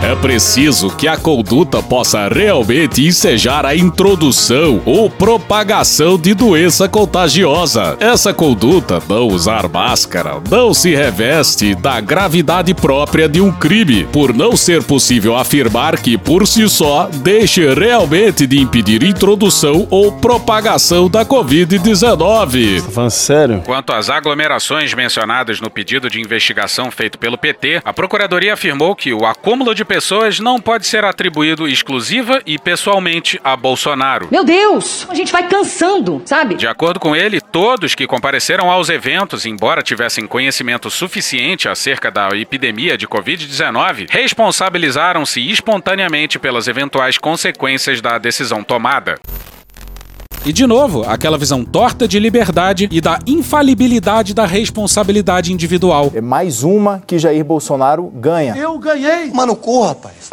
É 0.07 0.15
preciso 0.15 0.89
que 0.95 1.05
a 1.05 1.17
conduta 1.17 1.83
possa 1.83 2.29
realmente 2.29 3.05
ensejar 3.05 3.65
a 3.65 3.75
introdução 3.75 4.81
ou 4.85 5.09
propagação 5.09 6.17
de 6.17 6.33
doença 6.33 6.87
contagiosa. 6.87 7.97
Essa 7.99 8.33
conduta, 8.33 9.03
não 9.09 9.27
usar 9.27 9.67
máscara, 9.67 10.41
não 10.49 10.73
se 10.73 10.95
reveste 10.95 11.75
da 11.75 11.99
gravidade 11.99 12.73
própria 12.73 13.27
de 13.27 13.41
um 13.41 13.51
crime, 13.51 14.05
por 14.05 14.33
não 14.33 14.55
ser 14.55 14.81
possível 14.81 15.35
afirmar 15.35 15.99
que, 15.99 16.17
por 16.17 16.47
si 16.47 16.69
só, 16.69 17.09
deixe 17.15 17.73
realmente 17.73 18.47
de 18.47 18.61
impedir 18.61 19.03
introdução 19.03 19.89
ou 19.91 20.09
propagação 20.09 21.09
da 21.09 21.25
Covid-19. 21.25 22.81
Falando 22.93 23.09
sério? 23.09 23.61
Quanto 23.65 23.91
às 23.91 24.09
aglomerações 24.09 24.93
mencionadas 24.93 25.59
no 25.59 25.69
pedido 25.69 26.09
de 26.09 26.21
investigação 26.21 26.89
feito 26.89 27.19
pelo 27.19 27.37
PT, 27.37 27.81
a 27.83 27.91
Procuradoria 27.91 28.53
afirmou 28.53 28.95
que 28.95 29.13
o 29.13 29.25
acúmulo 29.25 29.75
de 29.75 29.83
pessoas 29.83 29.96
não 30.39 30.59
pode 30.59 30.85
ser 30.87 31.03
atribuído 31.03 31.67
exclusiva 31.67 32.41
e 32.45 32.57
pessoalmente 32.57 33.39
a 33.43 33.55
Bolsonaro. 33.55 34.27
Meu 34.31 34.43
Deus, 34.43 35.07
a 35.09 35.15
gente 35.15 35.31
vai 35.31 35.47
cansando, 35.47 36.21
sabe? 36.25 36.55
De 36.55 36.67
acordo 36.67 36.99
com 36.99 37.15
ele, 37.15 37.41
todos 37.41 37.95
que 37.95 38.07
compareceram 38.07 38.69
aos 38.71 38.89
eventos, 38.89 39.45
embora 39.45 39.81
tivessem 39.81 40.27
conhecimento 40.27 40.89
suficiente 40.89 41.67
acerca 41.67 42.11
da 42.11 42.29
epidemia 42.35 42.97
de 42.97 43.07
Covid-19, 43.07 44.07
responsabilizaram-se 44.09 45.39
espontaneamente 45.49 46.39
pelas 46.39 46.67
eventuais 46.67 47.17
consequências 47.17 48.01
da 48.01 48.17
decisão 48.17 48.63
tomada. 48.63 49.19
E 50.47 50.53
de 50.53 50.65
novo, 50.65 51.03
aquela 51.03 51.37
visão 51.37 51.65
torta 51.65 52.07
de 52.07 52.17
liberdade 52.17 52.87
e 52.89 53.01
da 53.01 53.19
infalibilidade 53.27 54.33
da 54.33 54.45
responsabilidade 54.45 55.51
individual. 55.51 56.09
É 56.15 56.21
mais 56.21 56.63
uma 56.63 57.03
que 57.05 57.19
Jair 57.19 57.43
Bolsonaro 57.43 58.09
ganha. 58.15 58.55
Eu 58.55 58.79
ganhei. 58.79 59.29
Mano, 59.33 59.57
corra, 59.57 59.89
rapaz. 59.89 60.29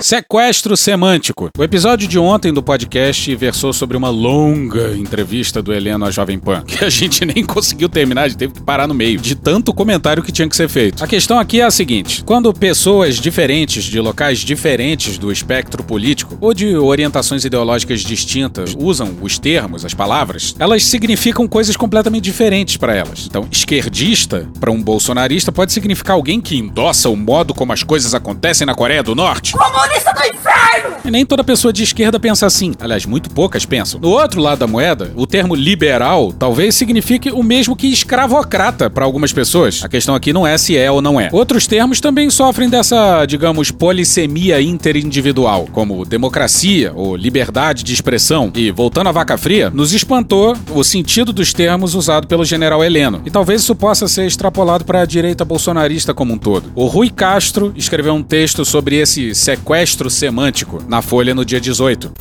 Sequestro 0.00 0.78
semântico. 0.78 1.50
O 1.58 1.62
episódio 1.62 2.08
de 2.08 2.18
ontem 2.18 2.54
do 2.54 2.62
podcast 2.62 3.34
versou 3.36 3.70
sobre 3.70 3.98
uma 3.98 4.08
longa 4.08 4.96
entrevista 4.96 5.62
do 5.62 5.74
Heleno 5.74 6.06
à 6.06 6.10
Jovem 6.10 6.38
Pan, 6.38 6.62
que 6.66 6.82
a 6.82 6.88
gente 6.88 7.24
nem 7.26 7.44
conseguiu 7.44 7.86
terminar, 7.86 8.22
a 8.22 8.28
gente 8.28 8.38
teve 8.38 8.54
que 8.54 8.62
parar 8.62 8.88
no 8.88 8.94
meio, 8.94 9.20
de 9.20 9.34
tanto 9.34 9.74
comentário 9.74 10.22
que 10.22 10.32
tinha 10.32 10.48
que 10.48 10.56
ser 10.56 10.70
feito. 10.70 11.04
A 11.04 11.06
questão 11.06 11.38
aqui 11.38 11.60
é 11.60 11.64
a 11.64 11.70
seguinte: 11.70 12.24
quando 12.24 12.52
pessoas 12.54 13.16
diferentes, 13.16 13.84
de 13.84 14.00
locais 14.00 14.38
diferentes 14.38 15.18
do 15.18 15.30
espectro 15.30 15.84
político, 15.84 16.38
ou 16.40 16.54
de 16.54 16.74
orientações 16.76 17.44
ideológicas 17.44 18.00
distintas, 18.00 18.74
usam 18.78 19.18
os 19.20 19.38
termos, 19.38 19.84
as 19.84 19.92
palavras, 19.92 20.54
elas 20.58 20.82
significam 20.82 21.46
coisas 21.46 21.76
completamente 21.76 22.24
diferentes 22.24 22.78
para 22.78 22.94
elas. 22.94 23.26
Então, 23.26 23.46
esquerdista, 23.50 24.48
para 24.58 24.70
um 24.70 24.82
bolsonarista, 24.82 25.52
pode 25.52 25.74
significar 25.74 26.16
alguém 26.16 26.40
que 26.40 26.56
endossa 26.56 27.10
o 27.10 27.16
modo 27.16 27.52
como 27.52 27.72
as 27.72 27.82
coisas 27.82 28.14
acontecem 28.14 28.66
na 28.66 28.74
Coreia 28.74 29.02
do 29.02 29.14
Norte. 29.14 29.52
Comunista 29.90 30.12
do 30.12 30.20
inferno! 30.24 30.96
E 31.04 31.10
nem 31.10 31.26
toda 31.26 31.42
pessoa 31.42 31.72
de 31.72 31.82
esquerda 31.82 32.20
pensa 32.20 32.46
assim. 32.46 32.72
Aliás, 32.78 33.04
muito 33.04 33.28
poucas 33.30 33.66
pensam. 33.66 33.98
No 34.00 34.10
outro 34.10 34.40
lado 34.40 34.58
da 34.58 34.66
moeda, 34.66 35.12
o 35.16 35.26
termo 35.26 35.54
liberal 35.54 36.32
talvez 36.32 36.76
signifique 36.76 37.30
o 37.30 37.42
mesmo 37.42 37.74
que 37.74 37.88
escravocrata 37.88 38.88
para 38.88 39.04
algumas 39.04 39.32
pessoas. 39.32 39.82
A 39.82 39.88
questão 39.88 40.14
aqui 40.14 40.32
não 40.32 40.46
é 40.46 40.56
se 40.56 40.76
é 40.76 40.90
ou 40.90 41.02
não 41.02 41.20
é. 41.20 41.28
Outros 41.32 41.66
termos 41.66 42.00
também 42.00 42.30
sofrem 42.30 42.68
dessa, 42.68 43.26
digamos, 43.26 43.70
polissemia 43.72 44.62
interindividual, 44.62 45.68
como 45.72 46.04
democracia 46.04 46.92
ou 46.94 47.16
liberdade 47.16 47.82
de 47.82 47.92
expressão. 47.92 48.52
E, 48.54 48.70
voltando 48.70 49.08
à 49.08 49.12
vaca 49.12 49.36
fria, 49.36 49.70
nos 49.70 49.92
espantou 49.92 50.56
o 50.72 50.84
sentido 50.84 51.32
dos 51.32 51.52
termos 51.52 51.94
usado 51.94 52.28
pelo 52.28 52.44
general 52.44 52.84
Heleno. 52.84 53.22
E 53.24 53.30
talvez 53.30 53.62
isso 53.62 53.74
possa 53.74 54.06
ser 54.06 54.26
extrapolado 54.26 54.84
para 54.84 55.00
a 55.00 55.06
direita 55.06 55.44
bolsonarista 55.44 56.14
como 56.14 56.34
um 56.34 56.38
todo. 56.38 56.70
O 56.76 56.86
Rui 56.86 57.10
Castro 57.10 57.72
escreveu 57.74 58.14
um 58.14 58.22
texto 58.22 58.64
sobre 58.64 58.96
esse 58.96 59.34
sequestro 59.34 59.79
semântico 60.10 60.84
na 60.86 61.00
Folha 61.00 61.34
no 61.34 61.44
dia 61.44 61.60
18. 61.60 62.12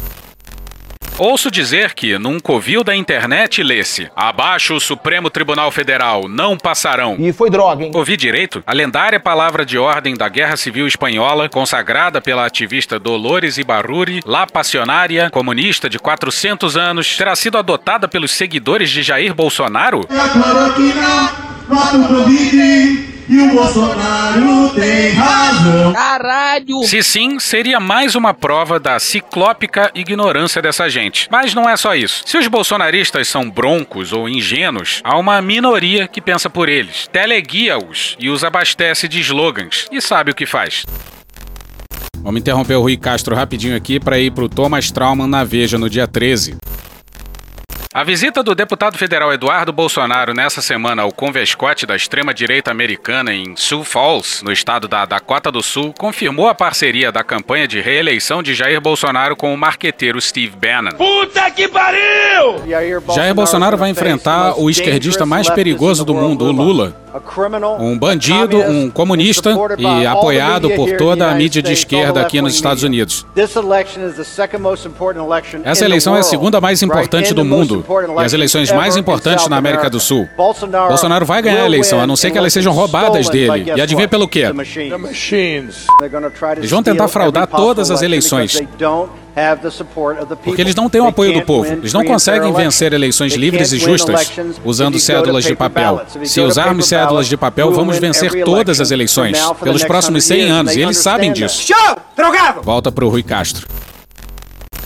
Ouço 1.18 1.52
dizer 1.52 1.94
que, 1.94 2.18
num 2.18 2.40
covil 2.40 2.82
da 2.82 2.96
internet, 2.96 3.62
lê-se 3.62 4.10
Abaixo 4.16 4.76
o 4.76 4.80
Supremo 4.80 5.30
Tribunal 5.30 5.70
Federal, 5.70 6.30
não 6.30 6.58
passarão. 6.58 7.18
E 7.20 7.34
foi 7.34 7.50
droga, 7.50 7.84
hein? 7.84 7.92
Ouvi 7.94 8.16
direito? 8.16 8.64
A 8.66 8.72
lendária 8.72 9.20
palavra 9.20 9.66
de 9.66 9.78
ordem 9.78 10.16
da 10.16 10.30
Guerra 10.30 10.56
Civil 10.56 10.88
Espanhola, 10.88 11.50
consagrada 11.50 12.22
pela 12.22 12.46
ativista 12.46 12.98
Dolores 12.98 13.58
Ibarruri, 13.58 14.22
La 14.26 14.48
Passionária, 14.48 15.30
comunista 15.30 15.90
de 15.90 16.00
400 16.00 16.78
anos, 16.78 17.18
terá 17.18 17.36
sido 17.36 17.58
adotada 17.58 18.08
pelos 18.08 18.32
seguidores 18.32 18.90
de 18.90 19.04
Jair 19.04 19.34
Bolsonaro? 19.34 20.08
E 23.30 23.40
o 23.40 23.54
Bolsonaro 23.54 24.72
tem 24.74 25.12
razão. 25.12 25.94
Caralho! 25.94 26.84
Se 26.84 27.04
sim, 27.04 27.38
seria 27.38 27.80
mais 27.80 28.16
uma 28.16 28.34
prova 28.34 28.80
da 28.80 28.98
ciclópica 28.98 29.92
ignorância 29.94 30.64
dessa 30.64 30.90
gente. 30.90 31.28
Mas 31.30 31.54
não 31.54 31.70
é 31.70 31.78
só 31.78 31.94
isso. 31.94 32.24
Se 32.26 32.40
os 32.40 32.48
bolsonaristas 32.48 33.28
são 33.28 33.48
broncos 33.48 34.12
ou 34.12 34.28
ingênuos, 34.28 35.00
há 35.04 35.16
uma 35.16 35.40
minoria 35.44 36.08
que 36.08 36.20
pensa 36.20 36.50
por 36.50 36.68
eles, 36.68 37.08
teleguia-os 37.14 38.18
e 38.20 38.32
os 38.32 38.44
abastece 38.44 39.08
de 39.08 39.20
slogans 39.20 39.86
e 39.92 40.02
sabe 40.02 40.32
o 40.32 40.36
que 40.36 40.48
faz. 40.48 40.84
Vamos 42.24 42.42
interromper 42.42 42.78
o 42.78 42.82
Rui 42.82 42.98
Castro 42.98 43.36
rapidinho 43.36 43.78
aqui 43.78 44.00
para 44.00 44.18
ir 44.18 44.32
pro 44.32 44.50
Thomas 44.50 44.90
Trauman 44.90 45.28
na 45.28 45.44
Veja 45.44 45.78
no 45.78 45.88
dia 45.88 46.08
13. 46.08 46.58
A 47.92 48.04
visita 48.04 48.44
do 48.44 48.54
deputado 48.54 49.00
federal 49.00 49.34
Eduardo 49.34 49.74
Bolsonaro 49.74 50.32
nessa 50.32 50.62
semana 50.62 51.02
ao 51.02 51.12
convescote 51.12 51.88
da 51.88 51.96
extrema-direita 51.96 52.70
americana 52.70 53.34
em 53.34 53.56
Sioux 53.56 53.84
Falls, 53.84 54.44
no 54.46 54.52
estado 54.52 54.88
da 54.88 55.06
Dakota 55.06 55.52
do 55.52 55.64
Sul, 55.64 55.92
confirmou 55.98 56.48
a 56.48 56.54
parceria 56.54 57.12
da 57.12 57.24
campanha 57.24 57.68
de 57.68 57.82
reeleição 57.82 58.44
de 58.44 58.54
Jair 58.54 58.80
Bolsonaro 58.80 59.36
com 59.36 59.52
o 59.52 59.58
marqueteiro 59.58 60.22
Steve 60.22 60.56
Bannon. 60.56 60.92
Puta 60.98 61.50
que 61.50 61.68
pariu! 61.68 62.64
Jair 62.68 63.34
Bolsonaro 63.34 63.76
vai 63.76 63.90
enfrentar 63.90 64.54
o 64.60 64.70
esquerdista 64.70 65.26
mais 65.26 65.50
perigoso 65.50 66.06
do 66.06 66.14
mundo, 66.14 66.46
o 66.46 66.52
Lula. 66.52 66.96
Um 67.80 67.98
bandido, 67.98 68.60
um 68.60 68.92
comunista 68.92 69.50
e 69.80 70.06
apoiado 70.06 70.70
por 70.76 70.96
toda 70.96 71.28
a 71.28 71.34
mídia 71.34 71.60
de 71.60 71.74
esquerda 71.74 72.22
aqui 72.22 72.40
nos 72.40 72.54
Estados 72.54 72.84
Unidos. 72.84 73.26
Essa 75.64 75.86
eleição 75.86 76.16
é 76.16 76.20
a 76.20 76.24
segunda 76.24 76.62
mais 76.62 76.84
importante 76.84 77.34
do 77.34 77.44
mundo 77.44 77.79
e 78.20 78.26
as 78.26 78.34
eleições 78.34 78.72
mais 78.72 78.96
importantes 78.98 79.48
na 79.48 79.58
América 79.58 79.90
do 79.90 80.00
Sul. 80.00 80.28
Bolsonaro 80.36 81.26
vai 81.26 81.42
ganhar 81.42 81.64
a 81.64 81.66
eleição, 81.66 82.00
a 82.00 82.08
não 82.08 82.16
ser 82.16 82.32
que 82.32 82.38
elas 82.38 82.54
sejam 82.54 82.74
roubadas 82.74 83.30
dele. 83.30 83.72
E 83.76 83.82
adivinha 83.82 84.08
pelo 84.08 84.28
quê? 84.28 84.46
Eles 86.58 86.72
vão 86.72 86.84
tentar 86.84 87.08
fraudar 87.08 87.48
todas 87.48 87.92
as 87.92 88.02
eleições. 88.02 88.62
Porque 90.44 90.62
eles 90.62 90.76
não 90.76 90.90
têm 90.90 91.02
o 91.02 91.08
apoio 91.08 91.34
do 91.34 91.42
povo. 91.42 91.72
Eles 91.72 91.94
não 91.94 92.04
conseguem 92.04 92.52
vencer 92.54 92.94
eleições 92.94 93.34
livres 93.36 93.72
e 93.72 93.78
justas 93.80 94.32
usando 94.66 95.00
cédulas 95.00 95.44
de 95.44 95.56
papel. 95.56 96.02
Se 96.24 96.42
usarmos 96.42 96.88
cédulas 96.88 97.28
de 97.28 97.38
papel, 97.38 97.72
vamos 97.72 97.98
vencer 97.98 98.44
todas 98.44 98.82
as 98.82 98.92
eleições 98.92 99.40
pelos 99.62 99.84
próximos 99.84 100.24
100 100.24 100.42
anos. 100.50 100.76
E 100.76 100.82
eles 100.82 100.98
sabem 100.98 101.32
disso. 101.32 101.74
Volta 102.64 102.92
pro 102.92 103.10
Rui 103.10 103.24
Castro. 103.24 103.68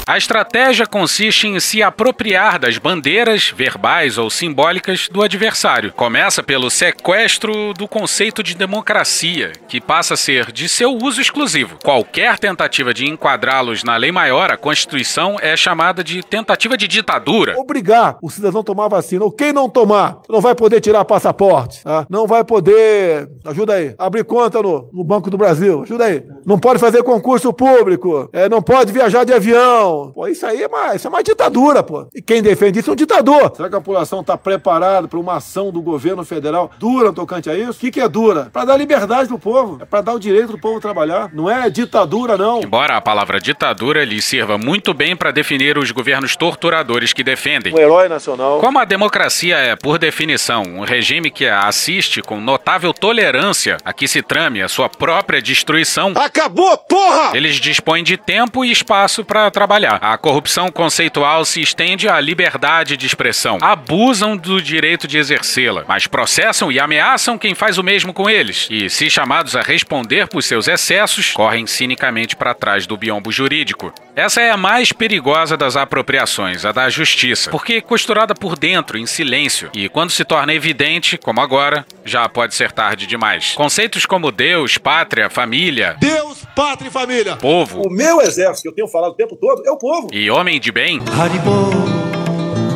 A 0.06 0.18
estratégia 0.18 0.86
consiste 0.86 1.48
em 1.48 1.58
se 1.62 1.82
apropriar 1.82 2.60
das 2.60 2.78
bandeiras, 2.78 3.54
verbais 3.56 4.18
ou 4.18 4.30
simbólicas, 4.30 5.08
do 5.10 5.22
adversário. 5.22 5.94
Começa 5.94 6.44
pelo 6.44 6.70
sequestro 6.70 7.74
do 7.74 7.88
conceito 7.88 8.44
de 8.44 8.54
democracia, 8.54 9.54
que 9.66 9.80
passa 9.80 10.16
a 10.16 10.18
ser 10.18 10.52
de 10.52 10.68
seu 10.68 10.92
uso 10.92 11.22
exclusivo. 11.22 11.78
Qualquer 11.82 12.38
tentativa 12.38 12.94
de 12.94 13.06
enquadrá-los 13.06 13.86
na 13.86 13.96
lei 13.96 14.12
maior, 14.12 14.52
a 14.52 14.58
Constituição, 14.58 15.38
é 15.40 15.56
chamada 15.56 16.04
de 16.04 16.22
tentativa 16.22 16.76
de 16.76 16.86
ditadura. 16.86 17.58
Obrigar 17.58 18.18
o 18.22 18.30
cidadão 18.30 18.60
a 18.60 18.64
tomar 18.64 18.90
vacina. 18.90 19.24
Quem 19.38 19.54
não 19.54 19.70
tomar, 19.70 20.20
não 20.28 20.42
vai 20.42 20.54
poder 20.54 20.82
tirar 20.82 21.06
passaporte, 21.06 21.82
tá? 21.82 22.06
não 22.10 22.28
vai 22.28 22.44
poder, 22.44 23.30
ajuda 23.46 23.76
aí, 23.76 23.96
abrir 23.98 24.26
conta 24.26 24.62
no, 24.62 24.90
no 24.92 25.04
Banco 25.04 25.30
do 25.30 25.38
Brasil, 25.38 25.84
ajuda 25.84 26.06
aí. 26.06 26.22
Não 26.46 26.60
pode 26.60 26.78
fazer 26.80 27.04
concurso 27.04 27.54
público, 27.54 28.30
é, 28.34 28.50
não 28.50 28.62
pode 28.62 28.92
viajar 28.92 29.24
de 29.24 29.34
avião, 29.34 29.93
Pô, 30.14 30.28
isso 30.28 30.46
aí 30.46 30.64
é 30.64 30.68
uma, 30.68 30.96
isso 30.96 31.08
é 31.08 31.10
uma 31.10 31.24
ditadura, 31.24 31.84
pô. 31.84 32.08
E 32.14 32.22
quem 32.22 32.42
defende 32.42 32.80
isso 32.80 32.90
é 32.90 32.94
um 32.94 32.96
ditador. 32.96 33.54
Será 33.56 33.70
que 33.70 33.76
a 33.76 33.80
população 33.80 34.22
está 34.22 34.38
preparada 34.38 35.08
para 35.08 35.20
uma 35.20 35.36
ação 35.36 35.72
do 35.72 35.82
governo 35.82 36.24
federal 36.24 36.72
dura 36.80 37.08
no 37.08 37.14
tocante 37.14 37.50
a 37.50 37.56
isso? 37.56 37.72
O 37.72 37.82
que, 37.82 37.92
que 37.92 38.02
é 38.02 38.08
dura? 38.08 38.50
Para 38.52 38.66
dar 38.66 38.78
liberdade 38.78 39.28
pro 39.28 39.40
povo. 39.40 39.78
É 39.82 39.86
para 39.86 40.02
dar 40.02 40.14
o 40.14 40.20
direito 40.20 40.52
do 40.54 40.60
povo 40.60 40.80
trabalhar. 40.80 41.30
Não 41.34 41.50
é 41.50 41.70
ditadura, 41.70 42.38
não. 42.38 42.62
Embora 42.62 42.98
a 42.98 43.02
palavra 43.02 43.40
ditadura 43.40 44.04
lhe 44.04 44.22
sirva 44.22 44.58
muito 44.58 44.94
bem 44.94 45.16
para 45.16 45.32
definir 45.32 45.78
os 45.78 45.92
governos 45.92 46.36
torturadores 46.36 47.14
que 47.14 47.24
defendem. 47.24 47.74
Um 47.74 47.80
herói 47.80 48.08
nacional. 48.08 48.60
Como 48.60 48.80
a 48.80 48.86
democracia 48.86 49.58
é, 49.58 49.76
por 49.76 49.98
definição, 49.98 50.64
um 50.64 50.82
regime 50.82 51.30
que 51.30 51.46
assiste 51.48 52.22
com 52.22 52.40
notável 52.40 52.94
tolerância 52.94 53.78
a 53.84 53.94
que 53.94 54.08
se 54.08 54.22
trame 54.22 54.62
a 54.62 54.68
sua 54.68 54.90
própria 54.90 55.42
destruição. 55.42 56.14
Acabou, 56.16 56.78
porra! 56.78 57.36
Eles 57.36 57.56
dispõem 57.58 58.04
de 58.04 58.18
tempo 58.18 58.64
e 58.64 58.72
espaço 58.72 59.24
para 59.24 59.50
trabalhar. 59.52 59.83
A 59.90 60.18
corrupção 60.18 60.70
conceitual 60.70 61.46
se 61.46 61.62
estende 61.62 62.08
à 62.08 62.20
liberdade 62.20 62.96
de 62.98 63.06
expressão. 63.06 63.58
Abusam 63.62 64.38
do 64.38 64.62
direito 64.62 65.08
de 65.08 65.18
exercê-la, 65.18 65.84
mas 65.88 66.08
processam 66.08 66.72
e 66.72 66.80
ameaçam 66.80 67.38
quem 67.38 67.54
faz 67.54 67.78
o 67.78 67.84
mesmo 67.84 68.14
com 68.14 68.30
eles. 68.30 68.68
E, 68.70 68.90
se 68.90 69.10
chamados 69.10 69.56
a 69.56 69.62
responder 69.62 70.28
por 70.28 70.42
seus 70.42 70.68
excessos, 70.68 71.32
correm 71.32 71.68
cinicamente 71.68 72.36
para 72.36 72.54
trás 72.54 72.86
do 72.86 72.98
biombo 72.98 73.32
jurídico. 73.32 73.94
Essa 74.16 74.42
é 74.42 74.52
a 74.52 74.58
mais 74.58 74.92
perigosa 74.92 75.58
das 75.58 75.76
apropriações, 75.76 76.66
a 76.66 76.72
da 76.72 76.88
justiça, 76.88 77.50
porque 77.50 77.82
costurada 77.82 78.36
por 78.36 78.58
dentro, 78.58 78.98
em 78.98 79.08
silêncio, 79.08 79.72
e 79.74 79.90
quando 79.90 80.12
se 80.12 80.24
torna 80.24 80.54
evidente, 80.54 81.18
como 81.18 81.42
agora, 81.42 81.84
já 82.06 82.30
pode 82.30 82.54
ser 82.54 82.72
tarde 82.72 83.08
demais. 83.08 83.54
Conceitos 83.54 84.06
como 84.06 84.32
Deus, 84.32 84.78
pátria, 84.78 85.30
família. 85.32 85.96
Deus, 86.00 86.46
pátria 86.56 86.90
e 86.90 86.92
família. 86.92 87.36
Povo. 87.38 87.82
O 87.82 87.90
meu 87.90 88.22
exército, 88.22 88.64
que 88.64 88.70
eu 88.70 88.76
tenho 88.76 88.88
falado 88.88 89.14
o 89.14 89.16
tempo 89.16 89.36
todo, 89.36 89.64
é 89.66 89.72
o 89.74 89.78
povo. 89.78 90.08
E 90.12 90.30
homem 90.30 90.60
de 90.60 90.72
bem. 90.72 91.02
Haribo. 91.20 92.04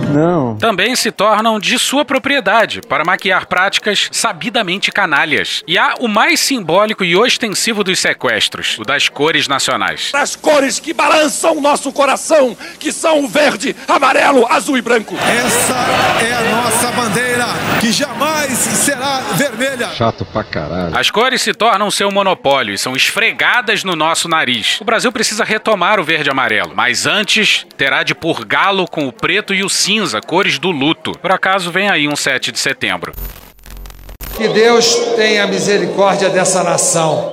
Não. 0.08 0.56
Também 0.56 0.96
se 0.96 1.12
tornam 1.12 1.60
de 1.60 1.78
sua 1.78 2.06
propriedade 2.06 2.82
para 2.82 3.04
maquiar 3.04 3.46
práticas 3.46 4.10
sabidamente 4.12 4.92
canalhas. 4.92 5.64
E 5.68 5.78
há 5.78 5.96
o 6.00 6.08
mais 6.08 6.40
simbólico 6.40 7.04
e 7.04 7.16
ostensivo 7.16 7.84
dos 7.84 8.00
sequestros, 8.00 8.80
o 8.80 8.84
das 8.84 9.10
cores 9.10 9.48
nacionais. 9.48 10.12
As 10.14 10.36
cores 10.36 10.80
que 10.80 10.94
balançam 10.94 11.62
nosso 11.62 11.92
coração, 11.92 12.56
que 12.80 12.92
são 12.92 13.24
o 13.24 13.28
verde, 13.28 13.76
amarelo, 13.88 14.48
azul 14.50 14.78
e 14.78 14.82
branco. 14.82 15.16
Essa 15.16 15.76
é 16.26 16.34
a 16.34 16.56
nossa 16.56 16.92
bandeira, 16.92 17.46
que 17.80 17.92
jamais 17.92 18.52
será 18.54 19.20
vermelha. 19.36 19.90
Chato 19.90 20.26
pra 20.26 20.44
caralho. 20.44 20.98
As 20.98 21.12
cores 21.12 21.42
se 21.42 21.54
tornam 21.54 21.92
seu 21.92 22.12
monopólio 22.12 22.74
e 22.74 22.78
são 22.78 22.96
esfregadas 22.96 23.84
no 23.84 23.96
nosso 23.96 24.28
nariz. 24.28 24.80
O 24.80 24.86
Brasil 24.86 25.12
precisa 25.12 25.44
retomar 25.44 26.00
o 26.00 26.04
verde 26.04 26.30
e 26.30 26.32
amarelo, 26.32 26.74
mas 26.76 27.06
antes 27.06 27.66
terá 27.78 28.04
de 28.04 28.16
purgá-lo 28.16 28.88
com 28.88 29.08
o 29.08 29.12
preto 29.12 29.54
e 29.54 29.64
o 29.64 29.70
cinza 29.70 29.98
cinza, 29.98 30.22
cores 30.22 30.60
do 30.60 30.70
luto. 30.70 31.12
Por 31.20 31.32
acaso 31.32 31.72
vem 31.72 31.90
aí 31.90 32.08
um 32.08 32.16
7 32.16 32.52
de 32.52 32.60
setembro. 32.60 33.14
Que 34.36 34.48
Deus 34.48 34.96
tenha 35.16 35.48
misericórdia 35.48 36.30
dessa 36.30 36.64
nação. 36.64 37.32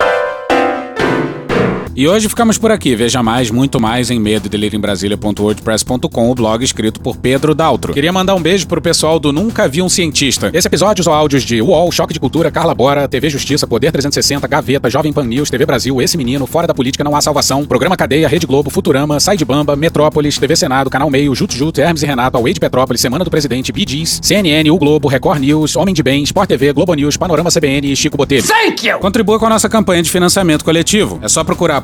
E 1.96 2.09
hoje 2.09 2.28
ficamos 2.28 2.59
por 2.59 2.72
aqui. 2.72 2.96
Veja 2.96 3.22
mais, 3.22 3.52
muito 3.52 3.80
mais 3.80 4.11
em 4.11 4.18
medo 4.18 4.50
Brasília.wordpress.com, 4.80 6.30
o 6.30 6.35
blog 6.35 6.64
escrito 6.64 7.00
por 7.00 7.16
Pedro 7.16 7.54
Daltro. 7.54 7.92
Queria 7.92 8.12
mandar 8.12 8.35
um 8.35 8.42
beijo 8.42 8.66
pro 8.66 8.80
pessoal 8.80 9.20
do 9.20 9.33
Nunca 9.33 9.68
Vi 9.68 9.80
um 9.80 9.88
Cientista. 9.88 10.50
Esse 10.52 10.66
episódio 10.66 11.02
usou 11.02 11.14
áudios 11.14 11.44
de 11.44 11.62
UOL, 11.62 11.92
Choque 11.92 12.12
de 12.12 12.18
Cultura, 12.18 12.50
Carla 12.50 12.74
Bora, 12.74 13.07
TV 13.07 13.30
Justiça, 13.30 13.64
Poder 13.64 13.92
360, 13.92 14.48
Gaveta, 14.48 14.90
Jovem 14.90 15.12
Pan 15.12 15.24
News, 15.24 15.50
TV 15.50 15.64
Brasil, 15.64 16.02
Esse 16.02 16.16
Menino, 16.16 16.46
Fora 16.46 16.66
da 16.66 16.74
Política 16.74 17.04
Não 17.04 17.14
Há 17.14 17.20
Salvação, 17.20 17.64
Programa 17.64 17.96
Cadeia, 17.96 18.26
Rede 18.26 18.46
Globo, 18.46 18.70
Futurama, 18.70 19.20
Side 19.20 19.44
Bamba, 19.44 19.76
Metrópolis, 19.76 20.37
TV 20.37 20.57
Senado, 20.57 20.90
Canal 20.90 21.09
Meio, 21.09 21.33
Juto 21.33 21.54
Juto, 21.54 21.80
Hermes 21.80 22.02
e 22.02 22.07
Renato, 22.07 22.37
Away 22.37 22.54
de 22.54 22.61
Petrópolis, 22.61 23.00
Semana 23.00 23.24
do 23.24 23.30
Presidente, 23.30 23.70
Bidis, 23.70 24.18
CNN, 24.20 24.68
O 24.68 24.78
Globo, 24.78 25.07
Record 25.07 25.38
News, 25.40 25.76
Homem 25.76 25.94
de 25.94 26.02
Bem, 26.02 26.24
Sport 26.24 26.48
TV, 26.48 26.72
Globo 26.72 26.94
News, 26.94 27.16
Panorama 27.16 27.50
CBN 27.50 27.92
e 27.92 27.94
Chico 27.94 28.16
Botelho. 28.16 28.42
Thank 28.42 28.88
you! 28.88 28.98
Contribua 28.98 29.38
com 29.38 29.46
a 29.46 29.50
nossa 29.50 29.68
campanha 29.68 30.02
de 30.02 30.11
financiamento 30.11 30.64
coletivo. 30.64 31.20
É 31.22 31.28
só 31.28 31.44
procurar 31.44 31.83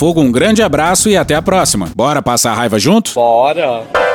um 0.19 0.31
grande 0.31 0.63
abraço 0.63 0.81
abraço 0.81 1.09
e 1.09 1.15
até 1.15 1.35
a 1.35 1.43
próxima. 1.43 1.89
Bora 1.95 2.23
passar 2.23 2.53
a 2.53 2.55
raiva 2.55 2.79
junto? 2.79 3.13
Bora! 3.13 4.10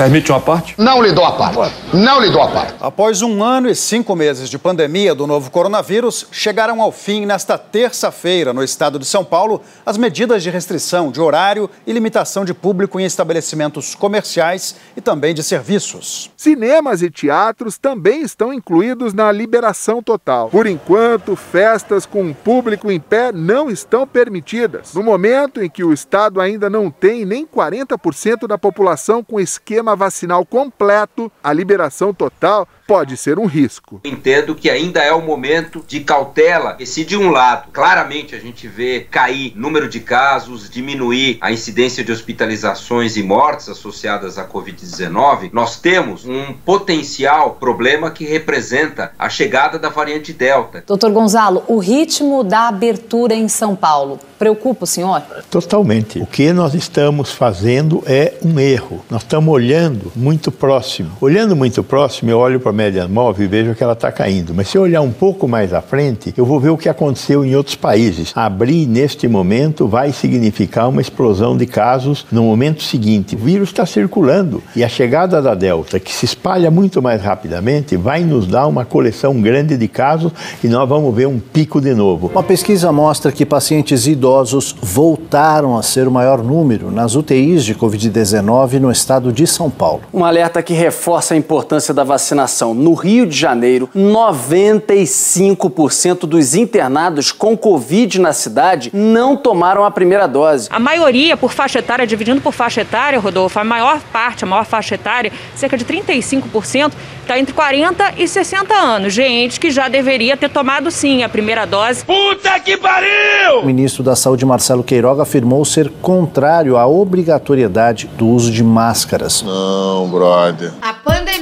Permite 0.00 0.32
uma 0.32 0.40
parte? 0.40 0.74
Não 0.78 1.02
lhe 1.02 1.12
dou 1.12 1.26
a 1.26 1.32
parte. 1.32 1.74
Não 1.92 2.22
lhe 2.22 2.30
dou 2.30 2.40
a 2.40 2.48
parte. 2.48 2.74
Após 2.80 3.20
um 3.20 3.44
ano 3.44 3.68
e 3.68 3.74
cinco 3.74 4.16
meses 4.16 4.48
de 4.48 4.58
pandemia 4.58 5.14
do 5.14 5.26
novo 5.26 5.50
coronavírus, 5.50 6.26
chegaram 6.32 6.80
ao 6.80 6.90
fim 6.90 7.26
nesta 7.26 7.58
terça-feira, 7.58 8.54
no 8.54 8.64
estado 8.64 8.98
de 8.98 9.04
São 9.04 9.22
Paulo, 9.22 9.60
as 9.84 9.98
medidas 9.98 10.42
de 10.42 10.48
restrição 10.48 11.12
de 11.12 11.20
horário 11.20 11.68
e 11.86 11.92
limitação 11.92 12.46
de 12.46 12.54
público 12.54 12.98
em 12.98 13.04
estabelecimentos 13.04 13.94
comerciais 13.94 14.74
e 14.96 15.02
também 15.02 15.34
de 15.34 15.42
serviços. 15.42 16.30
Cinemas 16.34 17.02
e 17.02 17.10
teatros 17.10 17.76
também 17.76 18.22
estão 18.22 18.54
incluídos 18.54 19.12
na 19.12 19.30
liberação 19.30 20.02
total. 20.02 20.48
Por 20.48 20.66
enquanto, 20.66 21.36
festas 21.36 22.06
com 22.06 22.32
público 22.32 22.90
em 22.90 22.98
pé 22.98 23.32
não 23.32 23.68
estão 23.68 24.06
permitidas. 24.06 24.94
No 24.94 25.02
momento 25.02 25.62
em 25.62 25.68
que 25.68 25.84
o 25.84 25.92
estado 25.92 26.40
ainda 26.40 26.70
não 26.70 26.90
tem 26.90 27.26
nem 27.26 27.46
40% 27.46 28.46
da 28.46 28.56
população 28.56 29.22
com 29.22 29.38
esquema 29.38 29.89
vacinal 29.94 30.44
completo, 30.44 31.30
a 31.42 31.52
liberação 31.52 32.12
total 32.12 32.66
pode 32.90 33.16
ser 33.16 33.38
um 33.38 33.46
risco. 33.46 34.00
Entendo 34.04 34.52
que 34.52 34.68
ainda 34.68 35.00
é 35.00 35.12
o 35.12 35.22
momento 35.22 35.84
de 35.86 36.00
cautela, 36.00 36.76
e 36.80 36.84
se 36.84 37.04
de 37.04 37.16
um 37.16 37.30
lado, 37.30 37.68
claramente 37.72 38.34
a 38.34 38.38
gente 38.40 38.66
vê 38.66 39.06
cair 39.08 39.52
número 39.54 39.88
de 39.88 40.00
casos, 40.00 40.68
diminuir 40.68 41.38
a 41.40 41.52
incidência 41.52 42.02
de 42.02 42.10
hospitalizações 42.10 43.16
e 43.16 43.22
mortes 43.22 43.68
associadas 43.68 44.38
à 44.38 44.44
Covid-19, 44.44 45.50
nós 45.52 45.78
temos 45.78 46.26
um 46.26 46.52
potencial 46.64 47.52
problema 47.60 48.10
que 48.10 48.24
representa 48.24 49.12
a 49.16 49.28
chegada 49.28 49.78
da 49.78 49.88
variante 49.88 50.32
Delta. 50.32 50.82
Doutor 50.84 51.12
Gonzalo, 51.12 51.62
o 51.68 51.78
ritmo 51.78 52.42
da 52.42 52.66
abertura 52.66 53.34
em 53.34 53.46
São 53.46 53.76
Paulo 53.76 54.18
preocupa 54.40 54.84
o 54.84 54.86
senhor? 54.86 55.20
Totalmente. 55.50 56.18
O 56.18 56.24
que 56.24 56.50
nós 56.50 56.72
estamos 56.72 57.30
fazendo 57.30 58.02
é 58.06 58.32
um 58.42 58.58
erro. 58.58 59.04
Nós 59.10 59.20
estamos 59.20 59.52
olhando 59.52 60.10
muito 60.16 60.50
próximo. 60.50 61.10
Olhando 61.20 61.54
muito 61.54 61.84
próximo, 61.84 62.30
eu 62.30 62.38
olho 62.38 62.58
para 62.58 62.72
média 62.80 63.06
móvel 63.06 63.44
e 63.44 63.48
vejo 63.48 63.74
que 63.74 63.84
ela 63.84 63.92
está 63.92 64.10
caindo. 64.10 64.54
Mas 64.54 64.68
se 64.68 64.78
eu 64.78 64.82
olhar 64.82 65.02
um 65.02 65.10
pouco 65.10 65.46
mais 65.46 65.74
à 65.74 65.82
frente, 65.82 66.32
eu 66.34 66.46
vou 66.46 66.58
ver 66.58 66.70
o 66.70 66.78
que 66.78 66.88
aconteceu 66.88 67.44
em 67.44 67.54
outros 67.54 67.76
países. 67.76 68.32
Abrir 68.34 68.86
neste 68.86 69.28
momento 69.28 69.86
vai 69.86 70.12
significar 70.12 70.88
uma 70.88 71.02
explosão 71.02 71.58
de 71.58 71.66
casos 71.66 72.24
no 72.32 72.42
momento 72.44 72.82
seguinte. 72.82 73.36
O 73.36 73.38
vírus 73.38 73.68
está 73.68 73.84
circulando 73.84 74.62
e 74.74 74.82
a 74.82 74.88
chegada 74.88 75.42
da 75.42 75.54
Delta, 75.54 76.00
que 76.00 76.10
se 76.10 76.24
espalha 76.24 76.70
muito 76.70 77.02
mais 77.02 77.20
rapidamente, 77.20 77.98
vai 77.98 78.24
nos 78.24 78.46
dar 78.46 78.66
uma 78.66 78.86
coleção 78.86 79.38
grande 79.42 79.76
de 79.76 79.86
casos 79.86 80.32
e 80.64 80.66
nós 80.66 80.88
vamos 80.88 81.14
ver 81.14 81.28
um 81.28 81.38
pico 81.38 81.82
de 81.82 81.92
novo. 81.92 82.30
Uma 82.32 82.42
pesquisa 82.42 82.90
mostra 82.90 83.30
que 83.30 83.44
pacientes 83.44 84.06
idosos 84.06 84.74
voltaram 84.80 85.76
a 85.76 85.82
ser 85.82 86.08
o 86.08 86.10
maior 86.10 86.42
número 86.42 86.90
nas 86.90 87.14
UTIs 87.14 87.62
de 87.62 87.74
Covid-19 87.74 88.78
no 88.80 88.90
estado 88.90 89.30
de 89.30 89.46
São 89.46 89.68
Paulo. 89.68 90.00
Um 90.14 90.24
alerta 90.24 90.62
que 90.62 90.72
reforça 90.72 91.34
a 91.34 91.36
importância 91.36 91.92
da 91.92 92.04
vacinação 92.04 92.69
atenção, 92.70 92.74
no 92.74 92.94
Rio 92.94 93.26
de 93.26 93.36
Janeiro, 93.36 93.90
95% 93.94 96.26
dos 96.26 96.54
internados 96.54 97.30
com 97.32 97.54
Covid 97.56 98.20
na 98.20 98.32
cidade 98.32 98.90
não 98.92 99.36
tomaram 99.36 99.84
a 99.84 99.90
primeira 99.90 100.26
dose. 100.26 100.68
A 100.70 100.78
maioria, 100.78 101.36
por 101.36 101.52
faixa 101.52 101.80
etária, 101.80 102.06
dividindo 102.06 102.40
por 102.40 102.52
faixa 102.52 102.82
etária, 102.82 103.18
Rodolfo, 103.18 103.58
a 103.58 103.64
maior 103.64 104.00
parte, 104.12 104.44
a 104.44 104.46
maior 104.46 104.64
faixa 104.64 104.94
etária, 104.94 105.32
cerca 105.54 105.76
de 105.76 105.84
35%, 105.84 106.92
está 107.22 107.36
entre 107.38 107.52
40 107.54 108.14
e 108.18 108.26
60 108.26 108.74
anos. 108.74 109.12
Gente 109.12 109.60
que 109.60 109.70
já 109.70 109.88
deveria 109.88 110.36
ter 110.36 110.50
tomado 110.50 110.90
sim 110.90 111.22
a 111.22 111.28
primeira 111.28 111.64
dose. 111.66 112.04
Puta 112.04 112.58
que 112.60 112.76
pariu! 112.76 113.60
O 113.62 113.66
ministro 113.66 114.02
da 114.02 114.16
Saúde, 114.16 114.44
Marcelo 114.44 114.82
Queiroga, 114.82 115.22
afirmou 115.22 115.64
ser 115.64 115.88
contrário 116.02 116.76
à 116.76 116.84
obrigatoriedade 116.86 118.10
do 118.16 118.26
uso 118.26 118.50
de 118.50 118.64
máscaras. 118.64 119.42
Não, 119.42 120.08
brother. 120.08 120.72
A 120.82 120.92
pandemia 120.92 121.39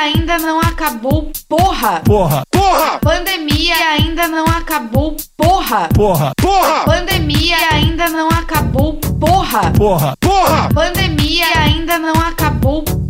ainda 0.00 0.38
não 0.38 0.60
acabou, 0.60 1.30
porra! 1.48 2.00
Porra! 2.04 2.42
Porra! 2.50 2.98
Pandemia 3.00 3.74
ainda 3.92 4.26
não 4.28 4.44
acabou, 4.44 5.16
porra! 5.36 5.88
Porra! 5.94 6.32
Porra! 6.40 6.84
Pandemia 6.84 7.56
ainda 7.72 8.08
não 8.08 8.28
acabou, 8.28 8.94
porra! 8.94 9.70
Porra! 9.76 10.16
Porra! 10.18 10.68
Pandemia 10.72 11.46
ainda 11.58 11.98
não 11.98 12.14
acabou, 12.14 12.82
porra! 12.82 13.09